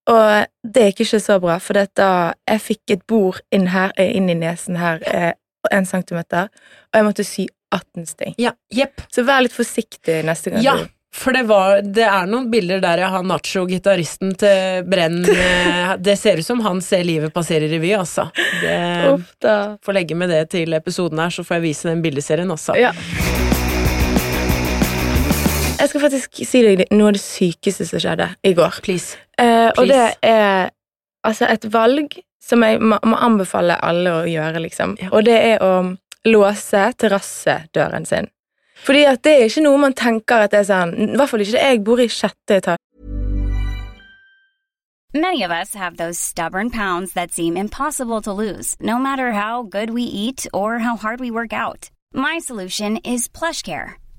Og 0.08 0.74
det 0.74 0.90
gikk 0.90 1.04
ikke 1.06 1.20
så 1.24 1.38
bra, 1.44 1.58
for 1.60 1.78
da 2.00 2.12
jeg 2.48 2.64
fikk 2.64 2.96
et 2.96 3.06
bord 3.10 3.42
inn, 3.52 3.68
her, 3.74 3.92
eh, 4.00 4.16
inn 4.16 4.30
i 4.32 4.38
nesen 4.40 4.80
her, 4.80 5.02
eh, 5.06 5.34
en 5.72 5.86
centimeter, 5.86 6.48
og 6.48 7.00
jeg 7.00 7.08
måtte 7.08 7.26
sy 7.28 7.48
18 7.76 8.06
sting. 8.08 8.36
Ja, 8.40 8.54
jepp. 8.72 9.02
Så 9.12 9.26
vær 9.28 9.44
litt 9.44 9.56
forsiktig 9.56 10.22
neste 10.24 10.54
gang. 10.54 10.64
Ja, 10.64 10.78
for 11.18 11.34
det, 11.34 11.44
var, 11.50 11.82
det 11.82 12.06
er 12.06 12.28
noen 12.30 12.48
bilder 12.52 12.80
der 12.84 13.02
jeg 13.02 13.12
har 13.12 13.24
Nacho, 13.26 13.66
gitaristen 13.68 14.36
til 14.38 14.84
Brenn 14.86 15.24
eh, 15.26 15.96
Det 16.04 16.14
ser 16.20 16.38
ut 16.38 16.46
som 16.46 16.62
han 16.62 16.82
ser 16.84 17.04
livet 17.08 17.34
passere 17.34 17.66
i 17.66 17.72
revy, 17.72 17.94
altså. 17.98 18.30
Det, 18.62 19.54
får 19.84 19.98
legge 19.98 20.16
med 20.20 20.32
det 20.32 20.44
til 20.54 20.78
episoden 20.78 21.20
her, 21.24 21.34
så 21.34 21.44
får 21.48 21.60
jeg 21.60 21.68
vise 21.68 21.90
den 21.90 22.04
bildeserien 22.06 22.52
også. 22.54 22.78
Ja. 22.80 22.94
Jeg 25.78 25.92
skal 25.92 26.02
faktisk 26.02 26.40
si 26.48 26.64
deg 26.66 26.88
noe 26.96 27.12
av 27.12 27.18
det 27.18 27.22
sykeste 27.24 27.86
som 27.86 28.02
skjedde 28.02 28.32
i 28.46 28.54
går. 28.58 28.80
Please. 28.86 29.27
Eh, 29.38 29.70
og 29.78 29.88
det 29.88 30.16
er 30.26 30.70
altså 31.28 31.50
et 31.52 31.68
valg 31.74 32.18
som 32.42 32.64
jeg 32.64 32.80
må, 32.82 32.98
må 33.04 33.20
anbefale 33.20 33.78
alle 33.84 34.14
å 34.22 34.26
gjøre, 34.30 34.64
liksom. 34.64 34.96
Ja. 35.02 35.12
Og 35.12 35.26
det 35.28 35.38
er 35.52 35.64
å 35.64 35.74
låse 36.28 36.88
terrassedøren 37.00 38.08
sin. 38.08 38.32
Fordi 38.86 39.04
at 39.10 39.24
det 39.26 39.34
er 39.36 39.48
ikke 39.50 39.66
noe 39.66 39.82
man 39.82 39.96
tenker 39.98 40.46
at 40.46 40.54
det 40.54 40.62
er 40.62 40.68
sånn 40.68 40.92
I 40.94 41.16
hvert 41.18 41.32
fall 41.32 41.42
ikke 41.44 41.64
jeg 41.64 41.80
bor 41.84 42.02
i 42.02 42.08
sjette 42.12 42.60
etasje. 42.62 42.84
Many 45.14 45.42
of 45.42 45.52
us 45.52 45.74
have 45.74 45.98
those 45.98 46.20
stubborn 46.20 46.70
pounds 46.70 47.14
that 47.14 47.32
seem 47.32 47.58
impossible 47.58 48.22
to 48.22 48.34
lose, 48.34 48.76
no 48.80 49.00
matter 49.00 49.32
how 49.32 49.64
good 49.64 49.90
we 49.90 50.04
eat 50.04 50.46
or 50.54 50.80
how 50.80 50.96
hard 50.96 51.20
we 51.20 51.32
work 51.32 51.54
out. 51.54 51.90
My 52.14 52.40
solution 52.40 52.98
is 52.98 53.28
PlushCare. 53.28 53.96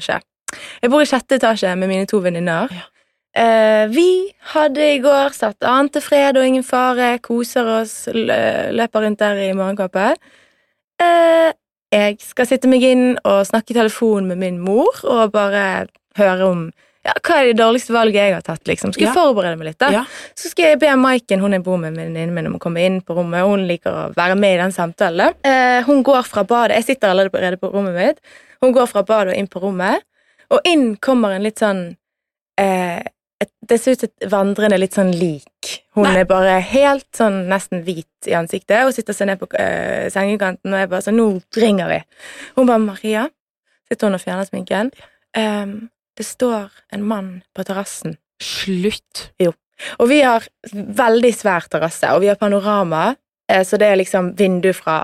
today. 0.00 0.20
Jeg 0.82 0.90
bor 0.90 1.02
i 1.02 1.08
sjette 1.08 1.38
etasje 1.38 1.76
med 1.78 1.90
mine 1.90 2.08
to 2.10 2.18
venninner. 2.24 2.72
Eh, 3.36 3.86
vi 3.92 4.32
hadde 4.54 4.86
i 4.96 4.98
går 5.02 5.34
satt 5.36 5.62
an 5.62 5.88
til 5.88 6.02
fred 6.02 6.38
og 6.40 6.46
ingen 6.46 6.66
fare, 6.66 7.18
koser 7.22 7.68
oss, 7.78 8.08
løper 8.10 9.06
rundt 9.06 9.20
der 9.22 9.38
i 9.44 9.52
morgenkåpe. 9.54 10.14
Eh, 11.00 11.52
jeg 11.90 12.18
skal 12.22 12.46
sitte 12.46 12.70
meg 12.70 12.84
inn 12.86 13.06
og 13.24 13.46
snakke 13.46 13.74
i 13.74 13.78
telefon 13.78 14.26
med 14.30 14.38
min 14.42 14.58
mor 14.62 15.02
og 15.04 15.32
bare 15.34 15.86
høre 16.18 16.46
om 16.46 16.68
ja, 17.06 17.14
hva 17.24 17.36
er 17.40 17.48
det 17.48 17.56
dårligste 17.56 17.94
valget 17.94 18.18
jeg 18.20 18.34
har 18.34 18.42
tatt. 18.44 18.60
liksom. 18.68 18.92
Skal 18.92 19.06
jeg 19.06 19.16
forberede 19.16 19.56
meg 19.56 19.70
litt. 19.70 19.78
da. 19.80 19.88
Ja. 19.94 20.02
Så 20.36 20.50
skal 20.52 20.72
jeg 20.72 20.80
be 20.82 20.90
Maiken, 21.00 21.40
hun 21.40 21.56
jeg 21.56 21.64
bor 21.64 21.78
med, 21.80 21.96
venninnen 21.96 22.34
min, 22.36 22.50
om 22.50 22.58
å 22.58 22.60
komme 22.60 22.82
inn 22.84 22.98
på 23.00 23.16
rommet. 23.16 23.46
Hun 23.48 23.64
liker 23.68 23.94
å 23.94 24.02
være 24.16 24.36
med 24.36 24.56
i 24.56 24.58
den 24.60 24.74
samtalen. 24.76 25.38
Eh, 25.40 25.80
hun 25.86 26.02
går 26.04 26.28
fra 26.28 26.44
badet 26.44 26.76
Jeg 26.76 26.90
sitter 26.90 27.14
allerede 27.14 27.56
på 27.60 27.70
rommet 27.72 27.96
mitt. 27.96 28.20
Hun 28.60 28.74
går 28.76 28.90
fra 28.90 29.02
badet 29.08 29.32
og 29.32 29.40
inn 29.40 29.48
på 29.48 29.62
rommet, 29.62 30.04
og 30.52 30.66
inn 30.68 30.92
kommer 31.00 31.32
en 31.32 31.46
litt 31.46 31.62
sånn 31.62 31.80
eh, 32.60 33.00
et, 33.40 33.50
Det 33.64 33.78
ser 33.80 33.96
ut 33.96 34.02
som 34.02 34.10
et 34.10 34.26
vandrende 34.28 34.76
litt 34.76 34.98
sånn 34.98 35.14
lik. 35.16 35.70
Hun 35.96 36.04
Nei. 36.04 36.18
er 36.20 36.28
bare 36.28 36.58
helt 36.60 37.08
sånn 37.16 37.46
nesten 37.48 37.80
hvit 37.86 38.28
i 38.28 38.34
ansiktet 38.36 38.84
og 38.84 38.92
sitter 38.92 39.16
seg 39.16 39.30
ned 39.30 39.40
på 39.40 39.48
eh, 39.56 40.10
sengekanten, 40.12 40.74
og 40.74 40.82
jeg 40.82 40.90
bare 40.92 41.06
sånn 41.06 41.16
Nå 41.16 41.30
ringer 41.56 41.88
vi. 41.88 42.02
Hun 42.58 42.68
bare 42.68 42.84
Maria. 42.84 43.24
Sitter 43.88 44.10
hun 44.10 44.18
og 44.18 44.22
fjerner 44.22 44.46
sminken. 44.46 44.92
Ehm, 45.38 45.88
det 46.20 46.26
står 46.28 46.68
en 46.92 47.04
mann 47.08 47.28
på 47.56 47.64
terrassen. 47.64 48.18
Slutt. 48.44 49.30
Og 49.98 50.08
vi 50.10 50.20
har 50.20 50.44
veldig 50.72 51.30
svær 51.32 51.64
terrasse, 51.72 52.08
og 52.12 52.20
vi 52.20 52.28
har 52.28 52.36
panorama, 52.40 53.14
eh, 53.48 53.62
så 53.64 53.78
det 53.80 53.88
er 53.88 53.96
liksom 54.00 54.34
vindu 54.36 54.72
fra 54.76 54.98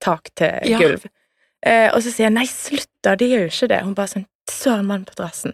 tak 0.00 0.30
til 0.38 0.70
Ja. 0.70 0.78
gulv. 0.78 1.06
Eh, 1.66 1.90
og 1.92 2.00
så 2.02 2.12
sier 2.12 2.28
jeg 2.28 2.32
nei, 2.32 2.46
slutt 2.46 2.88
da, 3.04 3.16
det 3.16 3.28
gjør 3.28 3.42
jo 3.48 3.50
ikke 3.52 3.68
det. 3.68 3.80
Hun 3.84 3.94
bare 3.94 4.08
sånn, 4.08 4.26
så 4.48 4.76
er 4.76 4.78
en 4.78 4.86
mann 4.86 5.04
på 5.04 5.14
terrassen. 5.18 5.52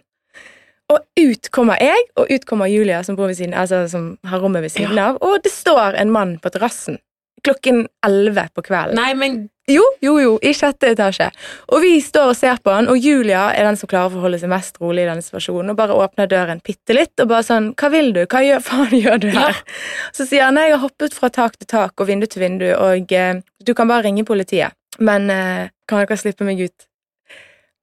Og 0.89 0.99
ut 1.19 1.49
kommer 1.51 1.75
jeg, 1.81 1.97
og 2.15 2.29
ut 2.31 2.45
kommer 2.45 2.69
Julia, 2.71 3.03
som, 3.03 3.17
siden, 3.17 3.53
altså, 3.53 3.89
som 3.89 4.17
har 4.23 4.39
rommet 4.39 4.61
ved 4.61 4.71
siden 4.71 4.97
av, 4.97 5.17
og 5.21 5.41
det 5.43 5.51
står 5.51 5.95
en 5.99 6.11
mann 6.11 6.37
på 6.39 6.49
terrassen. 6.49 6.99
Klokken 7.45 7.85
elleve 8.05 8.47
på 8.53 8.63
kvelden. 8.65 8.97
Nei, 8.97 9.13
men 9.17 9.37
Jo, 9.67 9.83
jo, 9.99 10.13
jo, 10.23 10.35
i 10.39 10.53
sjette 10.55 10.93
etasje. 10.93 11.25
Og 11.75 11.81
vi 11.83 11.97
står 11.99 12.29
og 12.31 12.37
ser 12.39 12.61
på 12.63 12.71
han, 12.71 12.87
og 12.87 12.95
Julia 13.03 13.49
er 13.51 13.67
den 13.67 13.75
som 13.75 13.89
klarer 13.91 14.07
å 14.07 14.13
forholde 14.13 14.39
seg 14.39 14.47
mest 14.53 14.79
rolig 14.79 15.03
i 15.03 15.09
denne 15.09 15.25
situasjonen, 15.25 15.73
og 15.73 15.79
bare 15.79 15.97
åpner 15.99 16.29
døren 16.31 16.61
bitte 16.63 16.95
litt, 16.95 17.11
og 17.19 17.27
bare 17.33 17.43
sånn 17.43 17.73
Hva 17.75 17.89
vil 17.91 18.13
du? 18.15 18.21
Hva 18.23 18.45
gjør, 18.45 18.63
faen 18.69 18.95
gjør 18.95 19.19
du 19.25 19.27
her? 19.35 19.59
Ja. 19.59 19.77
Så 20.15 20.23
sier 20.29 20.47
han 20.47 20.55
nei, 20.55 20.69
jeg 20.69 20.77
har 20.77 20.85
hoppet 20.85 21.17
fra 21.17 21.27
tak 21.35 21.59
til 21.59 21.67
tak 21.67 21.99
og 21.99 22.07
vindu 22.07 22.29
til 22.31 22.45
vindu, 22.45 22.69
og 22.77 23.11
eh, 23.11 23.41
du 23.59 23.73
kan 23.75 23.91
bare 23.91 24.07
ringe 24.07 24.23
politiet. 24.27 24.71
Men 25.03 25.27
eh, 25.29 25.67
kan 25.87 26.05
dere 26.05 26.19
slippe 26.19 26.47
meg 26.47 26.63
ut? 26.63 26.87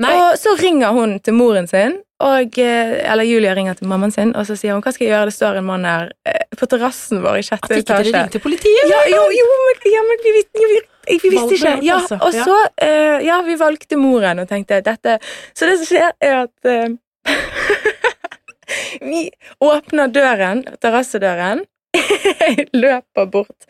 Nei. 0.03 0.15
Og 0.19 0.39
så 0.41 0.57
ringer 0.59 0.91
hun 0.95 1.19
til 1.23 1.37
moren 1.39 1.69
sin, 1.71 2.01
og, 2.25 2.59
eh, 2.59 2.95
eller 3.13 3.27
Julia 3.27 3.53
ringer 3.55 3.77
til 3.79 3.89
mammaen 3.91 4.13
sin, 4.15 4.33
og 4.35 4.47
så 4.49 4.57
sier 4.59 4.75
hun 4.75 4.83
hva 4.83 4.93
skal 4.95 5.07
jeg 5.07 5.13
gjøre, 5.13 5.29
det 5.31 5.35
står 5.37 5.59
en 5.61 5.67
mann 5.69 5.85
her 5.87 6.09
eh, 6.27 6.47
på 6.59 6.67
terrassen 6.71 7.21
vår 7.23 7.39
i 7.39 7.43
at 7.45 7.49
sjette 7.49 7.79
ikke 7.79 7.99
dere 7.99 8.15
ringte 8.15 8.41
politiet? 8.43 8.89
Ja, 8.91 9.03
jo, 9.11 9.23
jo, 9.35 9.47
men, 9.67 9.85
ja, 9.93 10.03
men 10.09 10.23
vi, 10.25 10.33
vi, 10.39 10.65
vi, 10.73 10.81
vi 11.11 11.33
visste 11.35 11.59
ikke. 11.59 11.75
Ja, 11.87 11.99
altså. 12.01 12.19
og 12.23 12.35
så 12.35 12.57
uh, 12.83 13.19
Ja, 13.23 13.41
vi 13.47 13.59
valgte 13.61 13.99
moren 14.01 14.43
og 14.43 14.49
tenkte 14.49 14.81
dette 14.85 15.19
Så 15.53 15.69
det 15.69 15.77
som 15.83 15.91
skjer, 15.91 16.15
er 16.23 16.39
at 16.47 16.71
uh, 16.71 16.95
Vi 19.11 19.27
åpner 19.61 20.09
døren, 20.15 20.63
terrassedøren, 20.81 21.67
løper 22.85 23.29
bort 23.31 23.69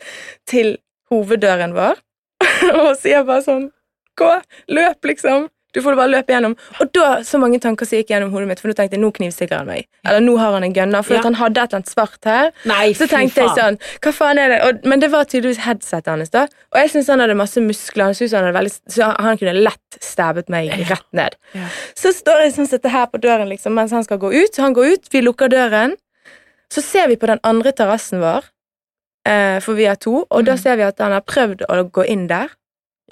til 0.49 0.77
hoveddøren 1.11 1.75
vår 1.77 1.99
og 2.85 2.95
sier 3.01 3.27
bare 3.27 3.45
sånn 3.45 3.67
Gå, 4.15 4.31
løp, 4.71 5.11
liksom. 5.11 5.49
Du 5.75 5.81
får 5.83 5.97
bare 5.99 6.09
løpe 6.13 6.31
gjennom. 6.33 6.55
Og 6.81 6.93
da 6.95 7.09
så 7.27 7.39
mange 7.43 7.59
tanker 7.61 7.85
som 7.89 7.99
gikk 7.99 8.13
gjennom 8.13 8.31
hodet 8.31 8.47
mitt, 8.49 8.61
for 8.63 8.71
nå 8.71 8.77
tenkte 8.79 8.95
jeg 8.95 9.03
nå 9.03 9.11
knivstikker 9.17 9.59
han 9.59 9.67
meg. 9.67 9.89
Eller 10.07 10.23
nå 10.23 10.37
har 10.39 10.53
han 10.55 10.63
en 10.69 10.73
gunner, 10.77 11.03
for 11.03 11.17
Ja. 11.19 11.23
han 11.27 11.35
hadde 11.41 11.59
et 11.61 11.73
eller 11.73 11.81
annet 11.83 11.91
svart 11.91 12.25
her. 12.31 12.53
Nei, 12.65 12.93
Så 12.95 13.09
tenkte 13.11 13.43
jeg 13.43 13.51
sånn, 13.59 13.79
hva 14.01 14.13
faen 14.15 14.39
er 14.39 14.49
det? 14.55 14.61
Og, 14.69 14.87
men 14.87 15.01
det 15.03 15.11
var 15.11 15.25
tydeligvis 15.27 15.59
headsetet 15.67 16.07
hans, 16.13 16.31
da. 16.31 16.45
Og 16.73 16.79
jeg 16.79 16.91
syns 16.95 17.09
han 17.11 17.19
hadde 17.25 17.35
masse 17.37 17.59
muskler. 17.61 18.05
Han, 18.05 18.15
synes 18.15 18.33
han, 18.39 18.45
hadde 18.45 18.55
veldig, 18.61 18.75
så 18.95 19.11
han 19.19 19.37
kunne 19.43 19.57
lett 19.65 19.99
stabbet 20.01 20.49
meg 20.49 20.71
rett 20.89 21.11
ned. 21.13 21.35
Ja. 21.59 21.67
Så 21.99 22.15
står 22.15 22.47
jeg 22.47 22.55
sånn 22.55 22.69
sitter 22.71 22.89
her 22.95 23.07
på 23.11 23.19
døren 23.21 23.49
liksom, 23.51 23.75
mens 23.75 23.91
han 23.91 24.05
skal 24.07 24.19
gå 24.23 24.31
ut. 24.33 24.57
Han 24.63 24.73
går 24.75 24.95
ut, 24.95 25.09
vi 25.13 25.21
lukker 25.27 25.49
døren. 25.51 25.97
Så 26.71 26.83
ser 26.83 27.09
vi 27.09 27.17
på 27.17 27.27
den 27.27 27.39
andre 27.45 27.73
terrassen 27.73 28.21
vår, 28.23 28.45
eh, 29.27 29.59
for 29.61 29.75
vi 29.75 29.85
er 29.91 29.95
to, 29.97 30.25
og 30.31 30.41
Mm. 30.43 30.45
da 30.47 30.57
ser 30.57 30.77
vi 30.77 30.83
at 30.83 30.99
han 30.99 31.13
har 31.13 31.21
prøvd 31.23 31.67
å 31.69 31.91
gå 31.91 32.07
inn 32.09 32.27
der. 32.27 32.49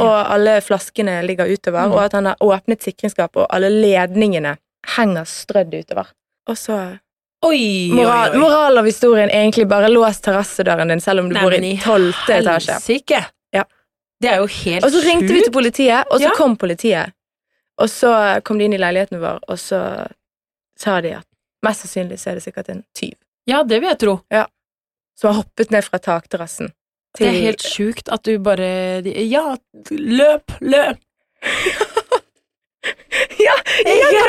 Og 0.00 0.32
alle 0.32 0.60
flaskene 0.64 1.18
ligger 1.26 1.46
utover, 1.52 1.86
Mm. 1.88 1.92
og 1.92 2.04
at 2.04 2.12
han 2.12 2.24
har 2.26 2.36
åpnet 2.40 2.80
sikringsskapet, 2.82 3.36
og 3.42 3.46
alle 3.50 3.68
ledningene 3.70 4.56
henger 4.96 5.24
strødd 5.24 5.74
utover. 5.74 6.06
Og 6.48 6.56
så 6.56 6.98
Oi, 7.44 7.90
Moral, 7.92 8.30
oi, 8.30 8.36
oi. 8.36 8.38
moral 8.38 8.78
av 8.78 8.84
historien 8.86 9.28
egentlig 9.30 9.66
bare 9.68 9.88
lås 9.90 10.20
terrassedøren 10.22 10.88
din 10.88 11.00
selv 11.00 11.20
om 11.20 11.28
du 11.28 11.34
Nei, 11.34 11.42
bor 11.42 11.52
i 11.52 11.76
tolvte 11.82 12.36
etasje. 12.38 12.72
helsike. 12.72 13.24
Ja. 13.52 13.64
Det 14.20 14.30
er 14.30 14.36
jo 14.38 14.46
helt 14.46 14.84
Og 14.84 14.90
så 14.92 15.00
ringte 15.04 15.32
vi 15.34 15.42
til 15.42 15.52
politiet, 15.52 16.04
og 16.10 16.20
så 16.20 16.28
Ja. 16.28 16.30
kom 16.36 16.56
politiet. 16.56 17.12
Og 17.78 17.88
så 17.88 18.40
kom 18.44 18.58
de 18.58 18.64
inn 18.64 18.72
i 18.74 18.78
leiligheten 18.78 19.18
vår, 19.20 19.40
og 19.48 19.58
så 19.58 20.06
sa 20.78 21.00
de 21.00 21.14
at 21.16 21.26
mest 21.64 21.80
sannsynlig 21.84 22.18
så 22.18 22.30
er 22.30 22.34
det 22.34 22.44
sikkert 22.44 22.68
en 22.68 22.84
tyv 22.94 23.14
Ja, 23.46 23.62
det 23.64 23.80
vil 23.80 23.88
jeg 23.88 23.98
tro. 23.98 24.20
som 25.18 25.34
har 25.34 25.42
hoppet 25.42 25.70
ned 25.70 25.84
fra 25.84 25.98
takterrassen. 25.98 26.72
Det 27.18 27.26
er 27.28 27.36
helt 27.44 27.62
sjukt 27.66 28.08
at 28.12 28.22
du 28.24 28.38
bare 28.40 29.02
Ja, 29.04 29.56
løp, 29.90 30.54
løp! 30.60 30.98
Ja, 33.38 33.54
ja, 33.86 34.22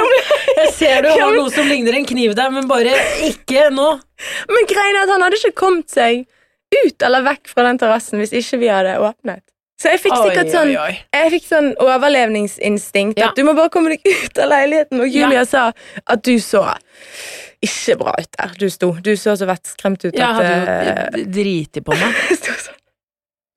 Jeg 0.57 0.71
ser 0.75 1.01
du 1.05 1.07
har 1.09 1.31
noe 1.33 1.49
som 1.53 1.65
ligner 1.69 1.95
en 1.97 2.05
kniv 2.05 2.35
der, 2.37 2.51
men 2.53 2.67
bare 2.69 2.91
ikke 3.25 3.69
nå. 3.73 3.87
Men 4.51 4.67
greien 4.69 4.97
er 4.99 5.05
at 5.07 5.11
han 5.13 5.23
hadde 5.25 5.39
ikke 5.39 5.55
kommet 5.63 5.89
seg 5.93 6.25
ut 6.73 7.05
eller 7.05 7.25
vekk 7.25 7.49
fra 7.49 7.65
den 7.67 7.79
terrassen 7.81 8.21
hvis 8.21 8.33
ikke 8.37 8.59
vi 8.61 8.69
hadde 8.73 8.93
åpnet. 9.01 9.41
Så 9.81 9.89
jeg 9.93 10.03
fikk 10.03 10.15
sikkert 10.21 10.51
sånn 10.53 10.69
Oi, 10.69 10.77
oi, 10.77 10.91
oi. 10.93 10.99
Jeg 11.17 11.31
fikk 11.33 11.47
sånn 11.49 11.71
overlevningsinstinkt. 11.81 13.17
Ja. 13.19 13.31
At 13.31 13.39
du 13.39 13.43
må 13.47 13.55
bare 13.57 13.71
komme 13.73 13.95
deg 13.95 14.05
ut 14.05 14.37
av 14.39 14.51
leiligheten. 14.53 15.01
Og 15.01 15.09
Julia 15.09 15.41
Ja. 15.41 15.45
sa 15.49 15.63
at 16.05 16.23
du 16.23 16.35
så 16.39 16.61
ikke 17.65 17.97
bra 17.99 18.13
ut 18.19 18.31
der 18.37 18.55
du 18.59 18.69
sto. 18.71 18.93
Du 19.03 19.13
så 19.19 19.35
så 19.39 19.47
vettskremt 19.49 20.05
ut 20.05 20.13
Jeg 20.13 20.23
at 20.23 20.39
hadde 20.39 21.19
jo 21.23 21.27
driti 21.33 21.83
på 21.85 21.95
meg. 21.97 22.23
eh, 22.31 22.39
sånn. 22.39 22.79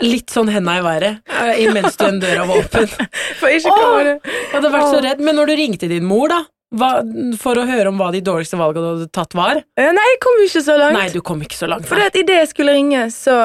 Litt 0.04 0.32
sånn 0.32 0.50
henda 0.52 0.74
i 0.76 0.82
været 0.84 1.30
eh, 1.32 1.62
imens 1.64 1.96
den 1.96 2.20
døra 2.20 2.44
var 2.48 2.60
åpen. 2.64 2.90
For 3.40 3.52
ikke 3.52 3.72
Åh! 3.72 4.02
det. 4.04 4.18
Hadde 4.52 4.74
vært 4.74 4.92
så 4.92 5.00
redd. 5.04 5.24
Men 5.24 5.38
når 5.40 5.50
du 5.52 5.56
ringte 5.62 5.88
din 5.90 6.04
mor, 6.04 6.28
da, 6.32 6.42
hva, 6.76 6.90
for 7.38 7.56
å 7.60 7.64
høre 7.68 7.92
om 7.92 8.00
hva 8.00 8.10
de 8.12 8.20
dårligste 8.26 8.58
valgene 8.58 8.82
du 8.82 9.00
hadde 9.00 9.12
tatt, 9.14 9.36
var 9.38 9.60
Eh, 9.62 9.90
Nei, 9.94 10.06
jeg 10.10 10.20
kom 10.24 10.40
jo 10.40 10.48
ikke 10.50 10.64
så 10.66 10.76
langt. 10.80 10.98
Nei, 10.98 11.06
du 11.14 11.20
kom 11.24 11.42
ikke 11.46 11.58
så 11.58 11.68
langt. 11.70 11.88
For 11.88 12.02
idet 12.02 12.40
jeg 12.40 12.50
skulle 12.50 12.74
ringe, 12.76 13.06
så, 13.14 13.36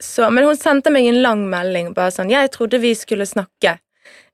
så 0.00 0.30
Men 0.32 0.48
hun 0.48 0.58
sendte 0.58 0.92
meg 0.94 1.10
en 1.10 1.20
lang 1.24 1.44
melding. 1.50 1.92
Bare 1.96 2.14
sånn 2.14 2.30
'Jeg 2.30 2.52
trodde 2.56 2.80
vi 2.80 2.94
skulle 2.94 3.26
snakke, 3.28 3.78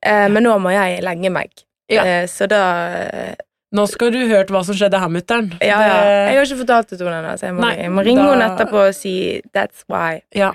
eh, 0.03 0.29
men 0.29 0.45
nå 0.45 0.59
må 0.63 0.75
jeg 0.77 1.03
legge 1.03 1.33
meg'. 1.33 1.67
Ja. 1.89 2.05
Eh, 2.05 2.27
så 2.27 2.47
da 2.51 2.63
eh, 3.07 3.35
Nå 3.75 3.83
skal 3.91 4.13
du 4.15 4.21
hørt 4.31 4.51
hva 4.55 4.61
som 4.65 4.77
skjedde 4.79 4.99
her, 5.03 5.11
mutter'n. 5.11 5.49
Ja, 5.59 5.79
ja. 5.83 5.97
Jeg 6.31 6.37
har 6.39 6.45
ikke 6.47 6.61
fortalt 6.63 6.93
det 6.93 6.99
til 7.01 7.09
henne 7.09 7.19
ennå, 7.25 7.33
så 7.41 7.49
jeg 7.49 7.57
må, 7.57 7.65
Nei, 7.67 7.75
jeg 7.83 7.91
må 7.97 8.05
ringe 8.07 8.23
da- 8.23 8.31
henne 8.33 8.47
etterpå 8.55 8.85
og 8.89 8.95
si 8.95 9.43
'that's 9.53 9.83
why'. 9.91 10.21
Ja. 10.35 10.53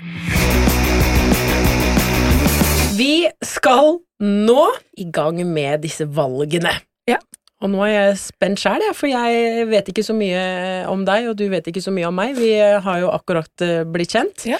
Vi 2.96 3.26
skal 3.44 3.98
nå 4.22 4.64
i 5.00 5.04
gang 5.10 5.40
med 5.48 5.82
disse 5.82 6.04
valgene. 6.06 6.72
Ja. 7.08 7.18
Og 7.62 7.70
nå 7.70 7.82
er 7.86 7.92
jeg 7.92 8.18
spent 8.18 8.58
sjæl, 8.62 8.82
for 8.94 9.06
jeg 9.10 9.66
vet 9.70 9.88
ikke 9.92 10.04
så 10.06 10.14
mye 10.16 10.86
om 10.90 11.04
deg, 11.06 11.28
og 11.30 11.36
du 11.38 11.48
vet 11.52 11.66
ikke 11.70 11.82
så 11.82 11.92
mye 11.94 12.08
om 12.10 12.14
meg. 12.18 12.34
Vi 12.36 12.50
har 12.58 12.98
jo 13.00 13.10
akkurat 13.14 13.64
eh, 13.64 13.84
blitt 13.84 14.12
kjent. 14.16 14.44
Ja. 14.46 14.58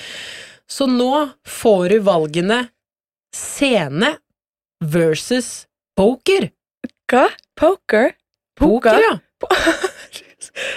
Så 0.71 0.87
nå 0.89 1.31
får 1.47 1.89
du 1.89 1.99
valgene 2.07 2.69
scene 3.35 4.17
versus 4.83 5.67
poker. 5.99 6.51
Hva? 7.11 7.27
Poker? 7.59 8.13
Poker, 8.59 8.99
ja. 9.01 9.17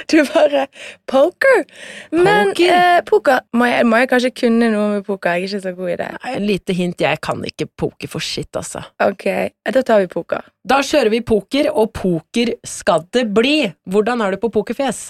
Du 0.07 0.21
bare 0.29 0.67
Poker? 1.09 1.65
Men 2.11 2.51
Poker. 2.53 2.69
eh, 2.71 2.99
poker 3.05 3.41
må 3.57 3.65
jeg, 3.67 3.85
må 3.89 3.97
jeg 3.99 4.09
kanskje 4.11 4.31
kunne 4.37 4.69
noe 4.71 4.91
med 4.93 5.03
poker? 5.07 5.35
Jeg 5.35 5.41
er 5.41 5.47
ikke 5.49 5.63
så 5.65 5.73
god 5.75 5.91
i 5.91 5.97
det. 5.99 6.07
Nei, 6.23 6.33
lite 6.45 6.75
hint, 6.77 7.01
jeg 7.03 7.19
kan 7.25 7.41
ikke 7.49 7.67
poker 7.81 8.11
for 8.13 8.23
shit, 8.23 8.49
altså. 8.55 8.85
Ok, 9.03 9.25
da 9.75 9.83
tar 9.85 10.05
vi 10.05 10.07
poker. 10.13 10.45
Da 10.63 10.79
kjører 10.85 11.11
vi 11.11 11.19
poker, 11.27 11.71
og 11.73 11.91
poker 11.97 12.53
skal 12.65 13.03
det 13.15 13.25
bli. 13.35 13.57
Hvordan 13.91 14.23
er 14.23 14.37
du 14.37 14.41
på 14.45 14.53
pokerfjes? 14.55 15.09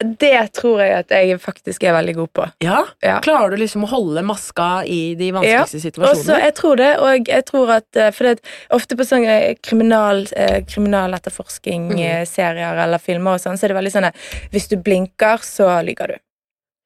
Det 0.00 0.56
tror 0.56 0.80
jeg 0.80 0.94
at 1.02 1.10
jeg 1.12 1.36
faktisk 1.42 1.82
er 1.84 1.92
veldig 1.92 2.14
god 2.16 2.30
på. 2.38 2.44
Ja? 2.64 2.78
Ja. 3.04 3.18
Klarer 3.24 3.50
du 3.52 3.56
liksom 3.60 3.84
å 3.84 3.88
holde 3.90 4.22
maska 4.24 4.84
i 4.88 5.14
de 5.18 5.28
vanskeligste 5.36 6.00
Og 6.00 6.06
så 6.06 6.10
Også, 6.14 6.34
jeg 6.40 6.54
tror 6.56 6.74
det, 6.80 6.92
og 7.04 7.28
jeg 7.28 7.44
tror 7.48 7.66
at 7.76 7.88
eh, 8.00 8.12
For 8.16 8.22
det, 8.24 8.32
er 8.40 8.44
ofte 8.78 8.96
på 8.96 9.04
sånne 9.04 9.36
kriminal, 9.60 10.18
eh, 10.32 10.64
kriminaletterforskning-serier 10.64 12.74
eller 12.86 12.98
filmer 13.02 13.32
og 13.36 13.40
sånn, 13.44 13.58
så 13.60 13.64
er 13.66 13.70
det 13.74 13.80
veldig 13.82 13.94
sånn 13.98 14.08
at 14.08 14.16
hvis 14.54 14.70
du 14.72 14.76
blinker, 14.80 15.36
så 15.44 15.68
lyver 15.84 16.06
du. 16.14 16.18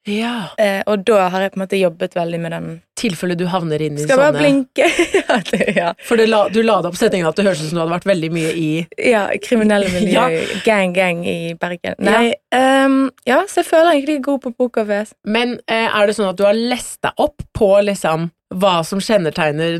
Ja. 0.07 0.51
Eh, 0.61 0.83
og 0.91 1.05
da 1.09 1.29
har 1.33 1.41
jeg 1.47 1.55
på 1.55 1.59
en 1.59 1.63
måte 1.65 1.79
jobbet 1.81 2.13
veldig 2.17 2.41
med 2.43 2.53
den. 2.53 2.67
tilfelle 3.01 3.35
du 3.37 3.47
havner 3.51 3.83
inn 3.83 3.97
i 3.99 4.05
Skal 4.05 4.21
bare 4.21 4.33
sånne 4.33 4.43
blinke. 4.43 4.87
ja, 5.19 5.39
det, 5.51 5.65
ja. 5.77 5.89
For 6.07 6.21
du 6.21 6.27
la, 6.29 6.43
du 6.53 6.61
la 6.63 6.77
det 6.85 6.91
opp 6.93 6.99
setningen 7.01 7.27
at 7.29 7.37
det 7.41 7.47
høres 7.49 7.63
ut 7.65 7.71
som 7.71 7.79
du 7.79 7.83
hadde 7.83 7.95
vært 7.97 8.07
veldig 8.13 8.31
mye 8.37 8.53
i 8.55 8.69
ja, 9.11 9.25
kriminelle 9.45 9.89
Ja. 9.93 10.29
miljø. 10.29 10.61
Gang, 10.67 10.95
gang 10.97 11.25
i 11.27 11.55
Bergen. 11.61 11.97
Nei, 12.05 12.35
ehm, 12.55 13.01
ja, 13.29 13.41
så 13.49 13.63
jeg 13.63 13.69
føler 13.73 13.91
jeg 13.95 14.03
egentlig 14.05 14.21
god 14.29 14.45
på 14.45 14.55
pokerfjes. 14.63 15.15
Men 15.25 15.57
eh, 15.67 15.89
er 15.89 16.07
det 16.07 16.17
sånn 16.19 16.31
at 16.31 16.39
du 16.41 16.45
har 16.47 16.57
lest 16.57 17.01
deg 17.05 17.25
opp 17.25 17.43
på 17.57 17.73
liksom 17.89 18.29
hva 18.55 18.73
som 18.87 19.01
kjennetegner 19.03 19.79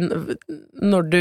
når 0.83 1.09
du 1.13 1.21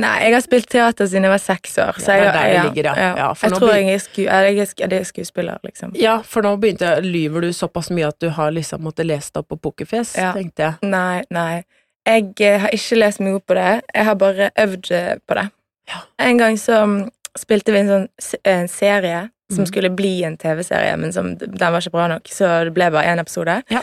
Nei, 0.00 0.12
jeg 0.24 0.34
har 0.34 0.44
spilt 0.44 0.68
teater 0.70 1.08
siden 1.08 1.26
jeg 1.26 1.32
var 1.32 1.42
seks 1.42 1.78
år. 1.82 1.98
Så 2.02 2.14
Ja, 2.16 2.30
jeg, 2.30 2.54
det 2.54 2.64
ligger, 2.68 2.90
ja. 2.92 3.10
Ja, 3.18 3.28
jeg 3.42 3.56
tror 3.56 3.72
jeg 3.74 3.88
er, 3.94 4.02
sku, 4.04 4.20
jeg 4.22 4.30
er, 4.30 4.68
jeg 4.84 4.92
er 5.00 5.04
skuespiller, 5.08 5.58
liksom. 5.66 5.94
Ja, 5.98 6.18
for 6.24 6.46
nå 6.46 6.54
begynte 6.60 6.86
jeg 6.94 7.04
Lyver 7.10 7.46
du 7.46 7.52
såpass 7.56 7.90
mye 7.94 8.10
at 8.12 8.20
du 8.22 8.28
har 8.36 8.52
liksom 8.54 8.84
måttet 8.86 9.08
lese 9.08 9.32
deg 9.34 9.42
opp 9.44 9.48
på 9.54 9.60
pokerfjes, 9.70 10.14
tenkte 10.36 10.68
jeg. 10.68 10.90
Nei, 10.90 11.22
nei. 11.34 11.62
Jeg 12.08 12.30
eh, 12.40 12.60
har 12.62 12.72
ikke 12.74 12.96
lest 13.00 13.20
meg 13.20 13.36
opp 13.36 13.46
på 13.50 13.56
det. 13.58 13.82
Jeg 13.94 14.06
har 14.08 14.14
bare 14.20 14.50
øvd 14.58 14.90
eh, 14.96 15.10
på 15.28 15.36
det. 15.40 15.48
Ja. 15.90 16.00
En 16.22 16.38
gang 16.40 16.56
så 16.60 16.84
mm, 16.86 16.96
spilte 17.38 17.74
vi 17.74 17.82
en 17.82 17.90
sånn 17.92 18.08
en 18.44 18.68
serie 18.72 19.28
som 19.50 19.64
Mhm. 19.64 19.66
skulle 19.66 19.90
bli 19.90 20.22
en 20.22 20.36
TV-serie, 20.38 20.96
men 20.96 21.12
som, 21.12 21.32
den 21.36 21.58
var 21.58 21.80
ikke 21.80 21.90
bra 21.90 22.06
nok, 22.06 22.28
så 22.30 22.64
det 22.64 22.74
ble 22.74 22.86
bare 22.94 23.10
én 23.10 23.18
episode. 23.18 23.56
Ja. 23.70 23.80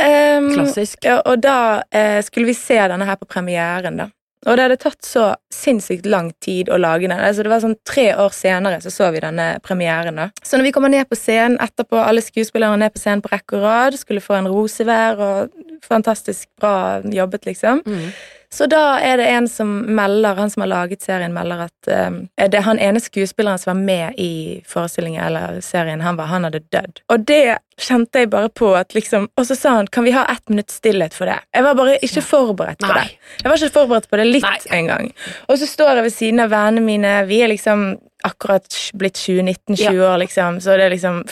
Ehm, 0.00 0.48
Klassisk. 0.54 1.04
Ja, 1.04 1.20
og 1.26 1.42
da 1.44 1.82
eh, 1.90 2.20
skulle 2.26 2.50
vi 2.50 2.56
se 2.56 2.78
denne 2.90 3.06
her 3.08 3.20
på 3.20 3.28
premieren, 3.28 4.00
da. 4.00 4.10
Og 4.48 4.56
det 4.56 4.64
hadde 4.64 4.76
tatt 4.80 5.04
så 5.04 5.24
sinnssykt 5.52 6.06
lang 6.08 6.30
tid 6.40 6.70
å 6.72 6.78
lage 6.80 7.04
den. 7.04 7.18
Altså, 7.18 7.44
det 7.44 7.52
var 7.52 7.60
sånn 7.60 7.76
Tre 7.84 8.06
år 8.16 8.32
senere 8.32 8.78
så 8.80 8.92
så 8.94 9.10
vi 9.12 9.20
denne 9.20 9.50
premieren. 9.60 10.16
da. 10.16 10.30
Så 10.42 10.56
når 10.56 10.70
vi 10.70 10.72
kommer 10.72 10.92
ned 10.92 11.08
på 11.10 11.18
scenen 11.18 11.58
etterpå, 11.60 11.98
alle 12.00 12.24
skuespillerne 12.24 12.80
ned 12.80 12.94
på 12.94 13.02
scenen 13.02 13.20
på 13.20 13.32
rekke 13.34 13.58
og 13.58 13.66
rad, 13.66 13.98
skulle 14.00 14.24
få 14.24 14.38
en 14.38 14.48
rose 14.48 14.86
hver, 14.88 15.20
og 15.20 15.69
fantastisk 15.88 16.48
bra 16.60 17.00
jobbet, 17.04 17.46
liksom. 17.46 17.82
Mm. 17.86 18.10
Så 18.52 18.66
da 18.66 18.98
er 18.98 19.20
det 19.20 19.28
en 19.30 19.46
som 19.48 19.68
melder, 19.94 20.34
han 20.34 20.50
som 20.50 20.64
har 20.64 20.68
laget 20.72 21.04
serien, 21.06 21.30
melder 21.34 21.68
at 21.68 21.88
eh, 21.88 22.48
det 22.50 22.58
er 22.58 22.64
han 22.66 22.80
ene 22.82 22.98
skuespilleren 23.02 23.60
som 23.62 23.70
var 23.70 23.82
med 23.84 24.18
i 24.18 24.32
forestillingen 24.66 25.22
eller 25.22 25.60
serien, 25.62 26.02
han, 26.02 26.18
var, 26.18 26.26
han 26.32 26.48
hadde 26.48 26.64
dødd. 26.74 26.98
Og 27.14 27.26
det 27.30 27.60
kjente 27.80 28.24
jeg 28.24 28.30
bare 28.32 28.50
på 28.52 28.72
at 28.76 28.92
liksom 28.92 29.28
Og 29.38 29.46
så 29.46 29.54
sa 29.56 29.76
han 29.78 29.86
kan 29.86 30.04
vi 30.04 30.12
ha 30.12 30.26
ett 30.28 30.50
minutts 30.50 30.80
stillhet 30.82 31.14
for 31.14 31.30
det. 31.30 31.38
Jeg 31.54 31.64
var 31.64 31.78
bare 31.78 31.94
ikke 32.02 32.24
forberedt 32.26 32.82
på 32.82 32.90
Nei. 32.90 33.04
det. 33.04 33.38
Jeg 33.44 33.52
var 33.52 33.62
ikke 33.62 33.76
forberedt 33.78 34.10
på 34.10 34.20
det 34.20 34.26
litt 34.26 34.66
engang. 34.74 35.12
Og 35.46 35.62
så 35.62 35.70
står 35.70 36.00
jeg 36.00 36.08
ved 36.08 36.16
siden 36.16 36.42
av 36.42 36.50
vennene 36.50 36.84
mine, 36.84 37.14
vi 37.30 37.40
er 37.44 37.54
liksom 37.54 37.86
akkurat 38.26 38.66
blitt 38.98 39.16
20-19-20 39.16 40.02
år, 40.04 40.18
liksom, 40.20 40.58
så 40.60 40.74
det 40.76 40.90
er 40.90 40.92
liksom 40.92 41.22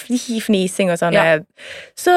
fnising 0.47 0.95
og 0.95 1.03
sånn. 1.03 1.19
Ja. 1.19 1.37
Så 1.99 2.15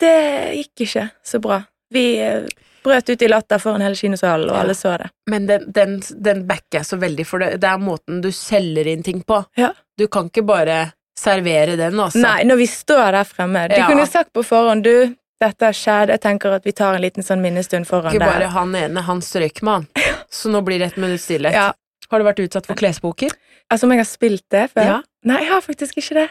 det 0.00 0.14
gikk 0.56 0.86
ikke 0.88 1.04
så 1.26 1.40
bra. 1.42 1.62
Vi 1.94 2.04
eh, 2.20 2.44
brøt 2.84 3.08
ut 3.10 3.22
i 3.22 3.28
latter 3.28 3.58
foran 3.62 3.82
hele 3.84 3.96
kinosalen, 3.98 4.48
og 4.50 4.56
Ja. 4.56 4.62
alle 4.62 4.74
så 4.76 4.96
det. 5.00 5.10
Men 5.30 5.46
den, 5.48 5.64
den, 5.72 5.98
den 6.24 6.44
backer 6.46 6.80
jeg 6.80 6.86
så 6.86 6.98
veldig, 7.00 7.26
for 7.26 7.38
det, 7.42 7.60
det 7.60 7.68
er 7.70 7.78
måten 7.82 8.20
du 8.24 8.30
selger 8.32 8.86
inn 8.86 9.02
ting 9.02 9.22
på. 9.26 9.42
Ja. 9.56 9.72
Du 9.98 10.06
kan 10.08 10.28
ikke 10.30 10.44
bare 10.46 10.92
servere 11.18 11.76
den, 11.76 11.98
altså. 11.98 12.20
Nei, 12.22 12.44
når 12.46 12.56
vi 12.60 12.66
står 12.70 13.12
der 13.18 13.24
fremme 13.26 13.64
Du 13.68 13.74
Ja. 13.80 13.86
kunne 13.90 14.06
sagt 14.06 14.32
på 14.32 14.44
forhånd 14.46 14.84
Du, 14.84 15.16
dette 15.40 15.64
har 15.64 15.72
skjedd. 15.74 16.08
Jeg 16.14 16.20
tenker 16.20 16.54
at 16.54 16.64
vi 16.64 16.72
tar 16.72 16.94
en 16.94 17.02
liten 17.02 17.22
sånn 17.26 17.40
minnestund 17.42 17.86
foran 17.86 18.12
Ikke 18.14 18.24
bare 18.26 18.44
der. 18.46 18.54
han 18.54 18.74
ene, 18.74 19.02
han 19.02 19.20
strøk 19.20 19.62
med 19.62 19.72
han. 19.72 19.88
Så 20.30 20.48
nå 20.50 20.62
blir 20.66 20.78
det 20.78 20.92
et 20.92 20.96
minutt 21.02 21.20
stillhet. 21.20 21.54
Ja. 21.54 21.72
Har 22.10 22.18
du 22.18 22.24
vært 22.24 22.40
utsatt 22.40 22.66
for 22.66 22.74
klespoker? 22.78 23.30
Altså 23.70 23.84
om 23.84 23.90
jeg 23.92 24.00
har 24.00 24.08
spilt 24.08 24.44
det 24.50 24.70
før? 24.72 25.02
Nei, 25.28 25.40
jeg 25.42 25.50
har 25.52 25.60
faktisk 25.60 25.98
ikke 26.00 26.14
det. 26.22 26.28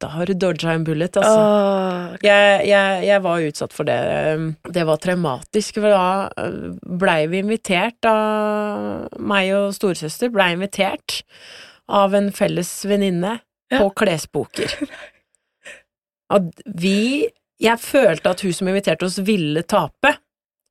Da 0.00 0.08
har 0.14 0.26
du 0.26 0.34
dodga 0.34 0.72
en 0.74 0.84
bullet, 0.86 1.16
altså. 1.20 1.40
Åh, 1.40 2.16
Jeg, 2.24 2.66
jeg, 2.68 3.04
jeg 3.08 3.22
var 3.24 3.44
utsatt 3.48 3.72
for 3.76 3.84
det. 3.88 3.98
Det 4.74 4.84
var 4.88 5.00
traumatisk, 5.02 5.78
for 5.82 5.92
da 5.94 6.04
eh, 6.40 6.58
blei 7.00 7.20
vi 7.32 7.40
invitert 7.44 8.08
av 8.08 9.08
Meg 9.20 9.52
og 9.56 9.72
storesøster 9.76 10.32
blei 10.34 10.52
invitert 10.56 11.20
av 11.88 12.14
en 12.16 12.30
felles 12.32 12.70
venninne 12.88 13.38
Ja. 13.72 13.78
på 13.80 13.90
klesboker. 13.96 14.72
At 16.34 16.50
vi 16.66 17.28
Jeg 17.60 17.78
følte 17.80 18.30
at 18.34 18.40
hun 18.44 18.52
som 18.52 18.68
inviterte 18.68 19.06
oss, 19.06 19.18
ville 19.24 19.62
tape. 19.62 20.16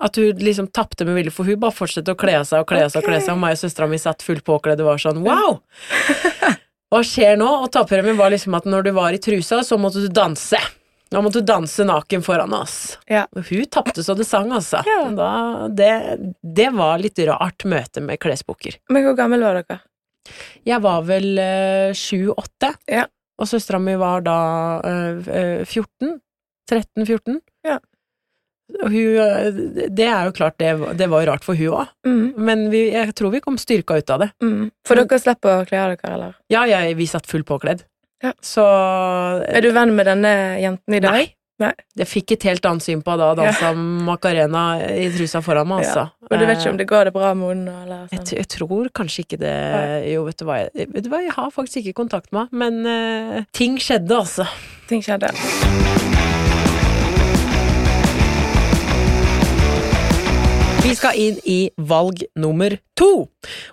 At 0.03 0.17
hun 0.19 0.35
liksom 0.43 0.67
tapte 0.75 1.05
med 1.07 1.15
vilje, 1.15 1.31
for 1.31 1.47
hun 1.47 1.59
bare 1.61 1.71
fortsatte 1.71 2.11
å 2.11 2.17
kle 2.19 2.33
av 2.41 2.45
seg 2.49 2.59
og 2.59 2.67
kle 2.67 2.81
av 2.83 2.89
seg 2.91 3.01
og 3.01 3.07
kle 3.07 3.19
seg, 3.23 3.31
og 3.37 3.39
meg 3.39 3.55
og 3.55 3.61
søstera 3.61 3.87
mi 3.87 3.97
satt 4.01 4.25
fullt 4.25 4.43
påkledd 4.43 4.81
og 4.83 4.89
var 4.91 4.99
sånn 5.01 5.21
wow! 5.23 5.61
Hva 6.93 7.01
skjer 7.01 7.39
nå? 7.41 7.47
Og 7.65 7.71
taperemmen 7.73 8.17
var 8.19 8.29
liksom 8.33 8.53
at 8.57 8.67
når 8.69 8.85
du 8.85 8.91
var 8.93 9.15
i 9.15 9.21
trusa, 9.21 9.63
så 9.65 9.79
måtte 9.81 10.03
du 10.03 10.11
danse. 10.13 10.59
Nå 11.13 11.21
måtte 11.25 11.41
du 11.41 11.45
danse 11.49 11.85
naken 11.85 12.21
foran 12.25 12.53
oss. 12.57 12.99
Ja. 13.09 13.23
Og 13.33 13.45
hun 13.49 13.65
tapte 13.73 14.01
så 14.05 14.13
det 14.17 14.25
sang, 14.29 14.51
altså. 14.53 14.79
Ja. 14.85 14.99
Da, 15.17 15.31
det, 15.73 15.89
det 16.41 16.69
var 16.73 17.01
litt 17.01 17.17
rart 17.29 17.65
møte 17.69 18.01
med 18.05 18.21
klesbukker. 18.21 18.77
Men 18.93 19.05
hvor 19.07 19.17
gammel 19.17 19.41
var 19.45 19.59
dere? 19.61 19.79
Jeg 20.65 20.79
var 20.85 21.01
vel 21.09 21.33
eh, 21.41 21.91
sju-åtte, 21.97 22.69
Ja. 22.89 23.03
og 23.41 23.49
søstera 23.49 23.81
mi 23.83 23.97
var 23.99 24.21
da 24.25 24.37
eh, 24.87 25.65
14. 25.65 26.13
13-14. 26.71 27.41
Ja. 28.73 28.87
Hun 28.89 29.17
eh, 29.21 29.87
Det 29.93 30.07
er 30.09 30.25
jo 30.29 30.31
klart, 30.35 30.57
det, 30.57 30.71
det 30.97 31.07
var 31.11 31.21
jo 31.23 31.29
rart 31.31 31.43
for 31.45 31.55
hun 31.59 31.75
òg, 31.83 31.87
Mm. 32.07 32.33
men 32.37 32.65
vi, 32.73 32.87
jeg 32.91 33.13
tror 33.15 33.31
vi 33.31 33.39
kom 33.43 33.57
styrka 33.61 33.97
ut 34.01 34.09
av 34.09 34.19
det. 34.25 34.31
Mm. 34.43 34.71
For 34.87 34.95
dere 34.99 35.19
slipper 35.21 35.61
å 35.61 35.67
kle 35.69 35.77
av 35.83 35.93
dere, 35.95 36.13
eller? 36.17 36.33
Ja, 36.49 36.65
ja, 36.69 36.81
vi 36.97 37.05
satt 37.07 37.27
fullt 37.29 37.45
påkledd. 37.47 37.85
Ja. 38.23 38.31
Så 38.41 38.63
Er 39.47 39.61
du 39.61 39.71
venn 39.75 39.95
med 39.95 40.05
denne 40.07 40.33
jenten 40.61 40.95
i 40.95 40.99
dag? 41.03 41.11
Nei. 41.21 41.31
Nei. 41.61 41.69
Jeg 41.95 42.07
fikk 42.09 42.31
et 42.33 42.43
helt 42.49 42.65
annet 42.65 42.81
syn 42.83 43.03
på 43.05 43.13
da 43.19 43.27
dansa 43.37 43.69
Macarena 43.77 44.63
i 44.89 45.05
trusa 45.13 45.39
foran 45.45 45.67
meg, 45.69 45.83
altså. 45.85 46.07
Ja. 46.09 46.27
Og 46.31 46.39
du 46.41 46.45
vet 46.49 46.57
ikke 46.63 46.71
om 46.73 46.79
det 46.81 46.87
går 46.89 47.05
det 47.05 47.13
bra 47.13 47.29
med 47.37 47.51
henne, 47.53 47.75
eller 47.83 47.99
Jeg, 48.09 48.19
sånn? 48.19 48.25
t- 48.31 48.37
jeg 48.39 48.49
tror 48.55 48.89
kanskje 48.89 49.23
ikke 49.27 49.39
det 49.43 49.53
Nei. 49.53 50.11
Jo, 50.15 50.23
vet 50.25 50.41
du 50.41 50.45
hva, 50.49 50.57
jeg, 50.65 50.89
vet 50.95 51.05
du 51.05 51.11
hva, 51.13 51.21
jeg 51.23 51.35
har 51.37 51.51
faktisk 51.53 51.83
ikke 51.83 51.93
kontakt 52.01 52.31
med 52.33 52.49
henne, 52.49 52.81
men 52.83 53.37
uh, 53.37 53.45
ting 53.53 53.77
skjedde, 53.77 54.17
altså. 54.23 54.49
Ting 54.89 55.05
skjedde. 55.05 55.29
Vi 60.83 60.91
skal 60.99 61.15
inn 61.15 61.37
i 61.47 61.71
valg 61.87 62.25
nummer 62.35 62.73
to. 62.99 63.29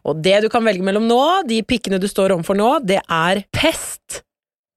Og 0.06 0.20
det 0.22 0.36
du 0.44 0.48
kan 0.52 0.62
velge 0.62 0.84
mellom 0.86 1.08
nå, 1.10 1.22
de 1.48 1.58
pikkene 1.66 1.98
du 1.98 2.06
står 2.06 2.36
overfor 2.36 2.58
nå, 2.58 2.68
det 2.86 3.00
er 3.02 3.42
pest 3.50 4.20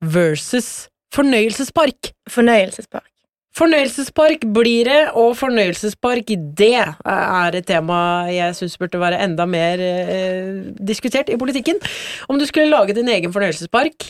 versus 0.01 0.87
fornøyelsespark. 1.13 2.09
Fornøyelsespark. 2.33 3.09
Fornøyelsespark 3.53 4.47
blir 4.49 4.89
det, 4.89 5.01
og 5.13 5.35
fornøyelsespark 5.37 6.33
det 6.57 6.73
er 6.81 7.57
et 7.59 7.67
tema 7.69 8.25
jeg 8.33 8.57
syns 8.57 8.79
burde 8.81 9.01
være 9.03 9.21
enda 9.21 9.45
mer 9.45 9.83
eh, 9.85 10.73
diskutert 10.81 11.29
i 11.29 11.37
politikken. 11.37 11.77
Om 12.25 12.41
du 12.41 12.49
skulle 12.49 12.71
lage 12.73 12.97
din 12.97 13.13
egen 13.13 13.33
fornøyelsespark, 13.35 14.09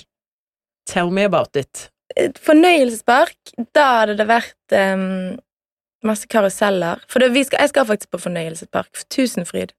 tell 0.88 1.12
me 1.12 1.28
about 1.28 1.60
it. 1.60 1.90
Fornøyelsespark, 2.40 3.36
da 3.76 3.90
hadde 4.00 4.16
det 4.22 4.32
vært 4.32 4.80
em, 4.80 5.36
masse 6.08 6.28
karuseller. 6.28 7.02
For 7.10 7.24
det, 7.24 7.32
vi 7.34 7.44
skal, 7.48 7.64
jeg 7.64 7.74
skal 7.74 7.88
faktisk 7.90 8.12
på 8.14 8.22
fornøyelsespark. 8.26 8.92
For 8.98 9.10
Tusenfryd. 9.16 9.74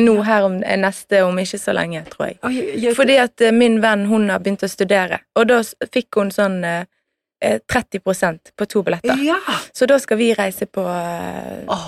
Nå 0.00 0.16
her 0.26 0.42
om 0.48 0.56
eh, 0.62 0.78
neste 0.80 1.22
om 1.22 1.38
ikke 1.38 1.58
så 1.60 1.74
lenge, 1.76 2.02
tror 2.10 2.32
jeg. 2.32 2.94
Fordi 2.96 3.18
at 3.22 3.44
eh, 3.44 3.54
min 3.54 3.78
venn 3.82 4.08
hun 4.10 4.26
har 4.32 4.42
begynt 4.42 4.66
å 4.66 4.70
studere, 4.70 5.20
og 5.38 5.46
da 5.52 5.60
fikk 5.94 6.18
hun 6.18 6.32
sånn 6.34 6.56
eh, 6.66 6.88
eh, 7.44 7.60
30% 7.70 8.54
på 8.58 8.66
to 8.70 8.82
billetter. 8.82 9.22
Ja! 9.22 9.38
Så 9.70 9.86
da 9.86 10.00
skal 10.02 10.18
vi 10.18 10.32
reise 10.34 10.66
på 10.66 10.82
Åh, 10.82 11.86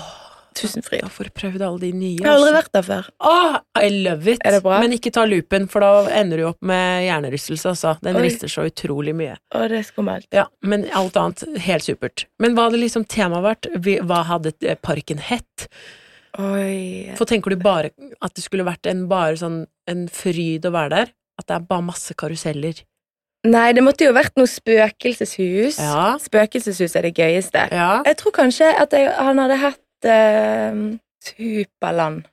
Tusenfryd. 0.57 1.03
da 1.05 1.11
får 1.13 1.29
prøvd 1.37 1.63
alle 1.67 1.81
de 1.83 1.91
nye. 1.93 2.15
Jeg 2.17 2.25
har 2.25 2.35
aldri 2.37 2.49
altså. 2.49 2.57
vært 2.57 2.73
der 2.77 2.87
før. 2.87 3.09
Åh, 3.31 3.57
I 3.81 3.91
love 3.93 4.33
it! 4.33 4.41
Er 4.43 4.57
det 4.57 4.63
bra? 4.65 4.79
Men 4.83 4.95
ikke 4.97 5.13
ta 5.15 5.25
loopen, 5.29 5.67
for 5.71 5.85
da 5.85 5.91
ender 6.19 6.41
du 6.41 6.47
opp 6.49 6.59
med 6.71 7.05
hjernerystelse, 7.05 7.73
altså. 7.73 7.93
Den 8.05 8.19
Oi. 8.19 8.25
rister 8.25 8.51
så 8.51 8.65
utrolig 8.69 9.15
mye. 9.17 9.37
Å, 9.53 9.67
det 9.71 9.81
er 9.81 9.87
skummelt. 9.87 10.27
Ja, 10.35 10.47
men 10.65 10.87
alt 10.97 11.19
annet 11.19 11.45
helt 11.67 11.87
supert. 11.87 12.27
Men 12.43 12.57
hva 12.57 12.67
hadde 12.67 12.81
liksom 12.81 13.07
temaet 13.09 13.45
vært? 13.45 13.71
Hva 14.07 14.23
hadde 14.33 14.55
eh, 14.65 14.79
parken 14.81 15.21
hett? 15.29 15.69
Oi. 16.37 17.13
For 17.17 17.29
tenker 17.29 17.53
du 17.53 17.61
bare 17.61 17.93
at 18.21 18.35
det 18.37 18.43
skulle 18.45 18.67
vært 18.67 18.89
en 18.89 19.07
bare 19.09 19.37
sånn 19.39 19.63
en 19.89 20.05
fryd 20.11 20.67
å 20.67 20.73
være 20.75 20.93
der? 20.93 21.15
At 21.37 21.49
det 21.49 21.57
er 21.57 21.65
bare 21.69 21.85
masse 21.85 22.13
karuseller? 22.17 22.83
Nei, 23.47 23.69
det 23.77 23.83
måtte 23.85 24.07
jo 24.07 24.13
vært 24.15 24.35
noe 24.39 24.49
spøkelseshus. 24.49 25.77
Ja. 25.79 26.15
Spøkelseshus 26.21 26.95
er 26.97 27.07
det 27.07 27.13
gøyeste. 27.17 27.67
Ja. 27.71 28.01
Jeg 28.07 28.17
tror 28.19 28.33
kanskje 28.35 28.71
at 28.73 28.95
jeg, 28.95 29.11
han 29.13 29.39
hadde 29.39 29.59
hett 29.61 29.81
eh, 30.05 30.97
Superland. 31.23 32.23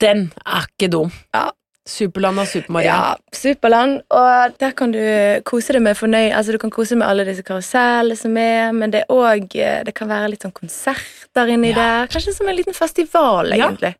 Den 0.00 0.32
er 0.46 0.66
ikke 0.68 0.90
dum. 0.92 1.10
Ja. 1.34 1.48
Superland 1.88 2.38
og 2.38 2.46
Super-Maria. 2.46 2.86
Ja, 2.94 3.14
Superland. 3.34 4.02
Og 4.14 4.52
der 4.60 4.70
kan 4.78 4.92
du 4.94 5.00
kose 5.44 5.72
deg 5.74 5.82
med 5.82 5.96
fornøy 5.98 6.28
Altså, 6.30 6.52
du 6.54 6.58
kan 6.62 6.70
kose 6.70 6.94
deg 6.94 7.00
med 7.00 7.08
alle 7.08 7.24
disse 7.26 7.42
karusellene 7.42 8.14
som 8.16 8.36
er, 8.38 8.70
men 8.72 8.92
det 8.92 9.00
er 9.02 9.10
også, 9.10 9.82
Det 9.88 9.94
kan 9.94 10.08
være 10.08 10.28
litt 10.30 10.42
sånn 10.46 10.52
konserter 10.54 11.50
inni 11.50 11.72
Ja. 11.72 11.74
der. 11.74 12.06
Kanskje 12.06 12.34
som 12.36 12.46
en 12.48 12.54
liten 12.56 12.74
festival, 12.74 13.50
egentlig. 13.52 13.96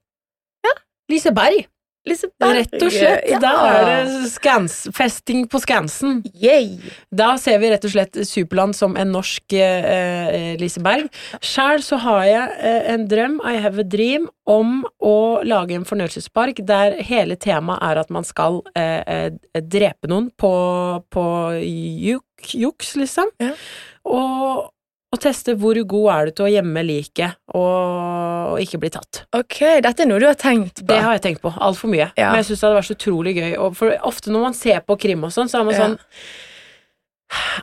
Ja. 0.62 0.70
ja. 0.70 0.74
Liseberg! 1.11 1.66
Liseberg. 2.08 2.56
Rett 2.58 2.82
og 2.82 2.90
slett. 2.90 3.28
Ja. 3.30 3.38
Der 3.42 3.60
er 3.68 4.06
det 4.08 4.30
skans, 4.32 4.78
festing 4.96 5.44
på 5.50 5.60
Skansen. 5.62 6.20
Yay. 6.34 6.80
Da 7.14 7.36
ser 7.38 7.60
vi 7.62 7.70
rett 7.70 7.86
og 7.86 7.92
slett 7.94 8.18
Superland 8.26 8.74
som 8.74 8.96
en 8.98 9.12
norsk 9.14 9.54
eh, 9.54 9.86
eh, 9.92 10.48
Liseberg. 10.58 11.06
Sjæl 11.38 11.84
så 11.86 12.00
har 12.02 12.24
jeg 12.26 12.48
eh, 12.58 12.90
en 12.96 13.06
drøm, 13.10 13.38
I 13.46 13.60
have 13.62 13.78
a 13.78 13.86
dream, 13.86 14.26
om 14.50 14.80
å 14.98 15.14
lage 15.46 15.76
en 15.78 15.86
fornøyelsespark 15.86 16.64
der 16.66 16.98
hele 17.06 17.36
temaet 17.38 17.78
er 17.86 18.00
at 18.02 18.10
man 18.10 18.26
skal 18.26 18.58
eh, 18.74 18.98
eh, 19.06 19.62
drepe 19.62 20.10
noen 20.10 20.32
på, 20.34 20.52
på 21.14 21.24
juk, 21.62 22.50
juks, 22.50 22.96
liksom. 22.98 23.30
Ja. 23.38 23.54
Og 24.02 24.51
teste 25.22 25.54
hvor 25.58 25.78
god 25.88 26.08
er 26.14 26.28
du 26.28 26.35
til 26.38 26.46
å 26.46 26.52
gjemme 26.52 26.82
liket 26.87 27.38
og, 27.56 28.58
ikke 28.62 28.80
bli 28.82 28.90
tatt. 28.92 29.22
Ok, 29.38 29.58
dette 29.85 30.04
er 30.04 30.11
noe 30.11 30.20
du 30.22 30.26
har 30.28 30.38
tenkt 30.38 30.82
på. 30.82 30.88
Det 30.90 31.00
har 31.02 31.16
jeg 31.16 31.24
tenkt 31.24 31.42
på 31.44 31.52
altfor 31.56 31.90
mye. 31.92 32.11
Ja. 32.18 32.30
Men 32.32 32.42
jeg 32.42 32.50
syns 32.50 32.61
det 32.62 32.68
hadde 32.68 32.78
vært 32.80 32.90
så 32.90 32.96
utrolig 32.98 33.35
gøy. 33.38 33.50
Og 33.64 33.76
for 33.78 33.96
ofte 34.08 34.32
når 34.35 34.46
man 34.50 34.56
ser 34.58 34.80
på 34.87 34.98
krim 35.00 35.24
og 35.28 35.32
sånn, 35.35 35.50
så 35.52 35.61
er 35.62 35.68
man 35.68 35.74
Ja. 35.78 35.87
sånn 35.87 35.98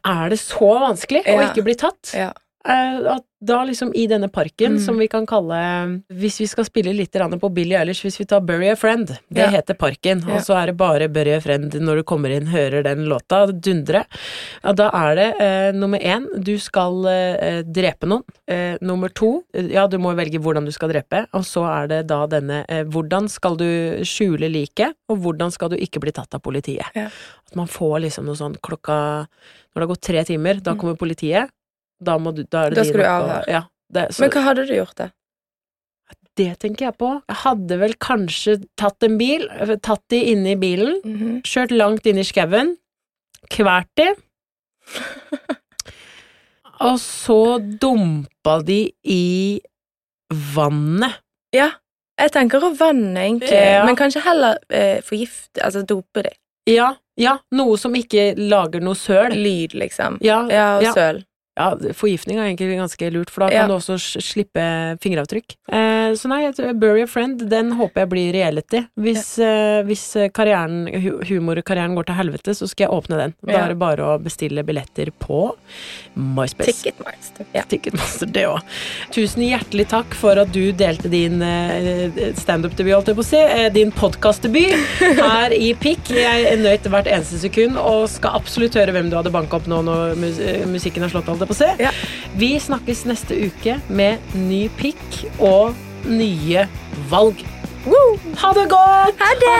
Er 0.09 0.29
det 0.33 0.39
så 0.41 0.69
vanskelig 0.81 1.23
å 1.29 1.35
ikke 1.45 1.63
bli 1.67 1.75
tatt? 1.77 2.13
Ja. 2.17 2.31
Eh, 2.67 2.99
At 3.15 3.23
da 3.41 3.61
liksom 3.63 3.93
i 3.95 4.05
denne 4.07 4.27
parken, 4.27 4.73
Mm. 4.75 4.79
som 4.85 4.97
vi 4.97 5.07
kan 5.07 5.25
kalle 5.25 6.03
Hvis 6.11 6.39
vi 6.41 6.45
skal 6.47 6.65
spille 6.65 6.93
litt 6.93 7.11
på 7.13 7.53
Billie 7.53 7.77
Eilish, 7.79 8.03
hvis 8.03 8.19
vi 8.19 8.25
tar 8.25 8.41
Bury 8.41 8.67
a 8.69 8.75
Friend, 8.75 9.07
det 9.07 9.17
Ja. 9.37 9.47
heter 9.47 9.75
parken, 9.75 10.19
Ja. 10.27 10.35
og 10.35 10.41
så 10.41 10.61
er 10.61 10.65
det 10.67 10.75
bare 10.77 11.07
Bury 11.07 11.31
a 11.37 11.39
Friend 11.39 11.71
når 11.73 11.95
du 11.95 12.03
kommer 12.03 12.29
inn, 12.29 12.47
hører 12.47 12.83
den 12.83 13.05
låta 13.07 13.47
dundre. 13.47 14.03
Ja, 14.61 14.73
da 14.73 14.89
er 14.93 15.15
det 15.15 15.35
eh, 15.41 15.71
nummer 15.71 15.99
én, 15.99 16.27
du 16.43 16.57
skal 16.59 17.05
eh, 17.07 17.61
drepe 17.63 18.05
noen. 18.05 18.23
Eh, 18.45 18.77
nummer 18.81 19.07
to, 19.07 19.43
ja, 19.53 19.87
du 19.87 19.97
må 19.97 20.13
velge 20.13 20.37
hvordan 20.37 20.65
du 20.65 20.71
skal 20.71 20.89
drepe, 20.89 21.27
og 21.33 21.43
så 21.43 21.63
er 21.83 21.87
det 21.87 22.07
da 22.07 22.27
denne 22.27 22.65
eh, 22.67 22.83
hvordan 22.83 23.29
skal 23.29 23.55
du 23.55 24.01
skjule 24.03 24.51
liket, 24.51 24.93
og 25.07 25.17
hvordan 25.19 25.49
skal 25.49 25.69
du 25.69 25.77
ikke 25.77 26.01
bli 26.01 26.11
tatt 26.11 26.33
av 26.35 26.41
politiet. 26.41 26.83
Ja. 26.93 27.05
At 27.47 27.55
man 27.55 27.67
får 27.67 28.01
liksom 28.01 28.25
noe 28.25 28.35
sånn 28.35 28.57
klokka 28.59 29.27
Når 29.69 29.81
det 29.81 29.87
har 29.87 29.95
gått 29.95 30.01
tre 30.01 30.23
timer, 30.25 30.63
da 30.63 30.73
Mm. 30.73 30.79
kommer 30.79 30.97
politiet. 30.97 31.49
Da, 32.01 32.17
må 32.17 32.31
du, 32.35 32.43
da 32.47 32.65
er 32.65 32.69
det 32.73 32.77
Da 32.79 32.83
skal 32.87 33.01
du 33.01 33.07
avhøre. 33.07 33.47
Ja, 33.51 33.63
det, 33.91 34.05
Men 34.19 34.29
hva 34.31 34.43
hadde 34.45 34.67
du 34.69 34.73
gjort, 34.77 34.95
da? 34.95 35.09
det 36.39 36.53
tenker 36.61 36.85
jeg 36.87 36.95
på. 36.97 37.07
Jeg 37.27 37.35
hadde 37.41 37.77
vel 37.81 37.93
kanskje 37.99 38.53
tatt 38.79 39.03
en 39.03 39.17
bil, 39.19 39.41
tatt 39.83 40.03
de 40.13 40.21
inne 40.31 40.53
i 40.53 40.55
bilen, 40.55 41.01
Mhm. 41.03 41.41
kjørt 41.43 41.73
langt 41.75 42.05
inn 42.07 42.17
i 42.17 42.23
skauen, 42.23 42.77
kvært 43.51 43.89
de, 43.99 44.05
og 46.79 46.95
så 47.03 47.39
dumpa 47.81 48.59
de 48.63 48.79
i 49.03 49.59
vannet. 50.55 51.19
Ja, 51.55 51.71
jeg 52.19 52.31
tenker 52.35 52.63
å 52.63 52.71
vanne, 52.77 53.19
egentlig. 53.19 53.51
Ja. 53.51 53.83
Men 53.87 53.97
kanskje 53.99 54.23
heller 54.23 54.59
eh, 54.69 55.01
forgifte, 55.05 55.59
altså 55.65 55.83
dope 55.87 56.23
det. 56.23 56.35
Ja, 56.69 56.93
ja, 57.19 57.37
noe 57.51 57.75
som 57.81 57.95
ikke 57.97 58.31
lager 58.37 58.79
noe 58.85 58.95
søl. 58.95 59.33
Lyd, 59.35 59.73
liksom. 59.75 60.19
Ja, 60.23 60.43
Ja, 60.51 60.77
og 60.79 60.93
søl. 60.95 61.23
Ja, 61.59 61.73
forgiftning 61.93 62.37
er 62.39 62.47
egentlig 62.47 62.77
ganske 62.79 63.09
lurt, 63.11 63.29
for 63.29 63.43
da 63.43 63.49
Ja. 63.51 63.61
kan 63.65 63.69
du 63.69 63.75
også 63.75 63.97
slippe 64.23 64.63
fingeravtrykk. 65.03 65.57
Eh, 65.67 66.13
så 66.15 66.29
nei, 66.31 66.47
Bury 66.79 67.01
a 67.03 67.07
Friend, 67.11 67.41
den 67.51 67.73
håper 67.75 68.05
jeg 68.05 68.09
blir 68.13 68.31
reality. 68.33 68.85
Hvis, 68.97 69.37
eh, 69.43 69.83
hvis 69.83 70.05
karrieren, 70.31 70.87
hu 71.03 71.19
humorkarrieren 71.27 71.95
går 71.99 72.05
til 72.07 72.15
helvete, 72.15 72.55
så 72.55 72.65
skal 72.69 72.87
jeg 72.87 72.95
åpne 72.95 73.17
den. 73.19 73.33
Da 73.45 73.51
Ja. 73.51 73.65
er 73.65 73.67
det 73.73 73.79
bare 73.79 73.97
å 74.07 74.15
bestille 74.23 74.63
billetter 74.63 75.11
på 75.19 75.53
MySpace. 76.15 76.71
Ticketmaster. 76.79 77.45
Ja. 77.53 77.63
Ticketmaster, 77.67 78.31
det 78.31 78.45
òg. 78.47 78.61
Tusen 79.11 79.43
hjertelig 79.43 79.87
takk 79.91 80.13
for 80.15 80.39
at 80.39 80.51
du 80.55 80.71
delte 80.71 81.09
din 81.11 81.41
eh, 81.41 82.31
standup-debut, 82.39 82.93
holdt 82.95 83.11
jeg 83.11 83.15
på 83.19 83.25
å 83.25 83.29
si, 83.29 83.37
eh, 83.37 83.69
din 83.69 83.91
podkastdebut 83.91 84.73
her 85.19 85.51
i 85.55 85.73
Pikk. 85.79 86.09
Jeg 86.15 86.57
nøyd 86.63 86.87
hvert 86.89 87.07
eneste 87.11 87.39
sekund 87.43 87.77
og 87.77 88.07
skal 88.09 88.31
absolutt 88.39 88.73
høre 88.79 88.93
hvem 88.95 89.09
du 89.11 89.17
hadde 89.19 89.31
banka 89.35 89.59
opp 89.59 89.67
nå 89.67 89.81
når 89.83 90.15
mus 90.19 90.39
eh, 90.39 90.63
musikken 90.69 91.01
har 91.05 91.09
slått, 91.13 91.25
holdt 91.31 91.48
jeg 91.49 91.55
på 91.55 91.55
å 91.55 91.59
si. 91.59 91.69
Ja. 91.83 91.91
Vi 92.39 92.51
snakkes 92.61 93.05
neste 93.09 93.37
uke 93.49 93.79
med 93.89 94.19
ny 94.35 94.67
pikk 94.79 95.23
og 95.39 95.75
nye 96.05 96.67
valg. 97.09 97.41
Ha 98.39 98.53
det 98.53 98.67
godt! 98.69 99.19
Ha 99.19 99.33
det! 99.41 99.57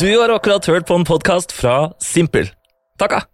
Du 0.00 0.10
har 0.18 0.32
akkurat 0.34 0.66
hørt 0.66 0.88
på 0.88 0.96
en 0.98 1.06
podkast 1.06 1.54
fra 1.54 1.92
Simpel. 2.02 2.50
Takka! 2.98 3.33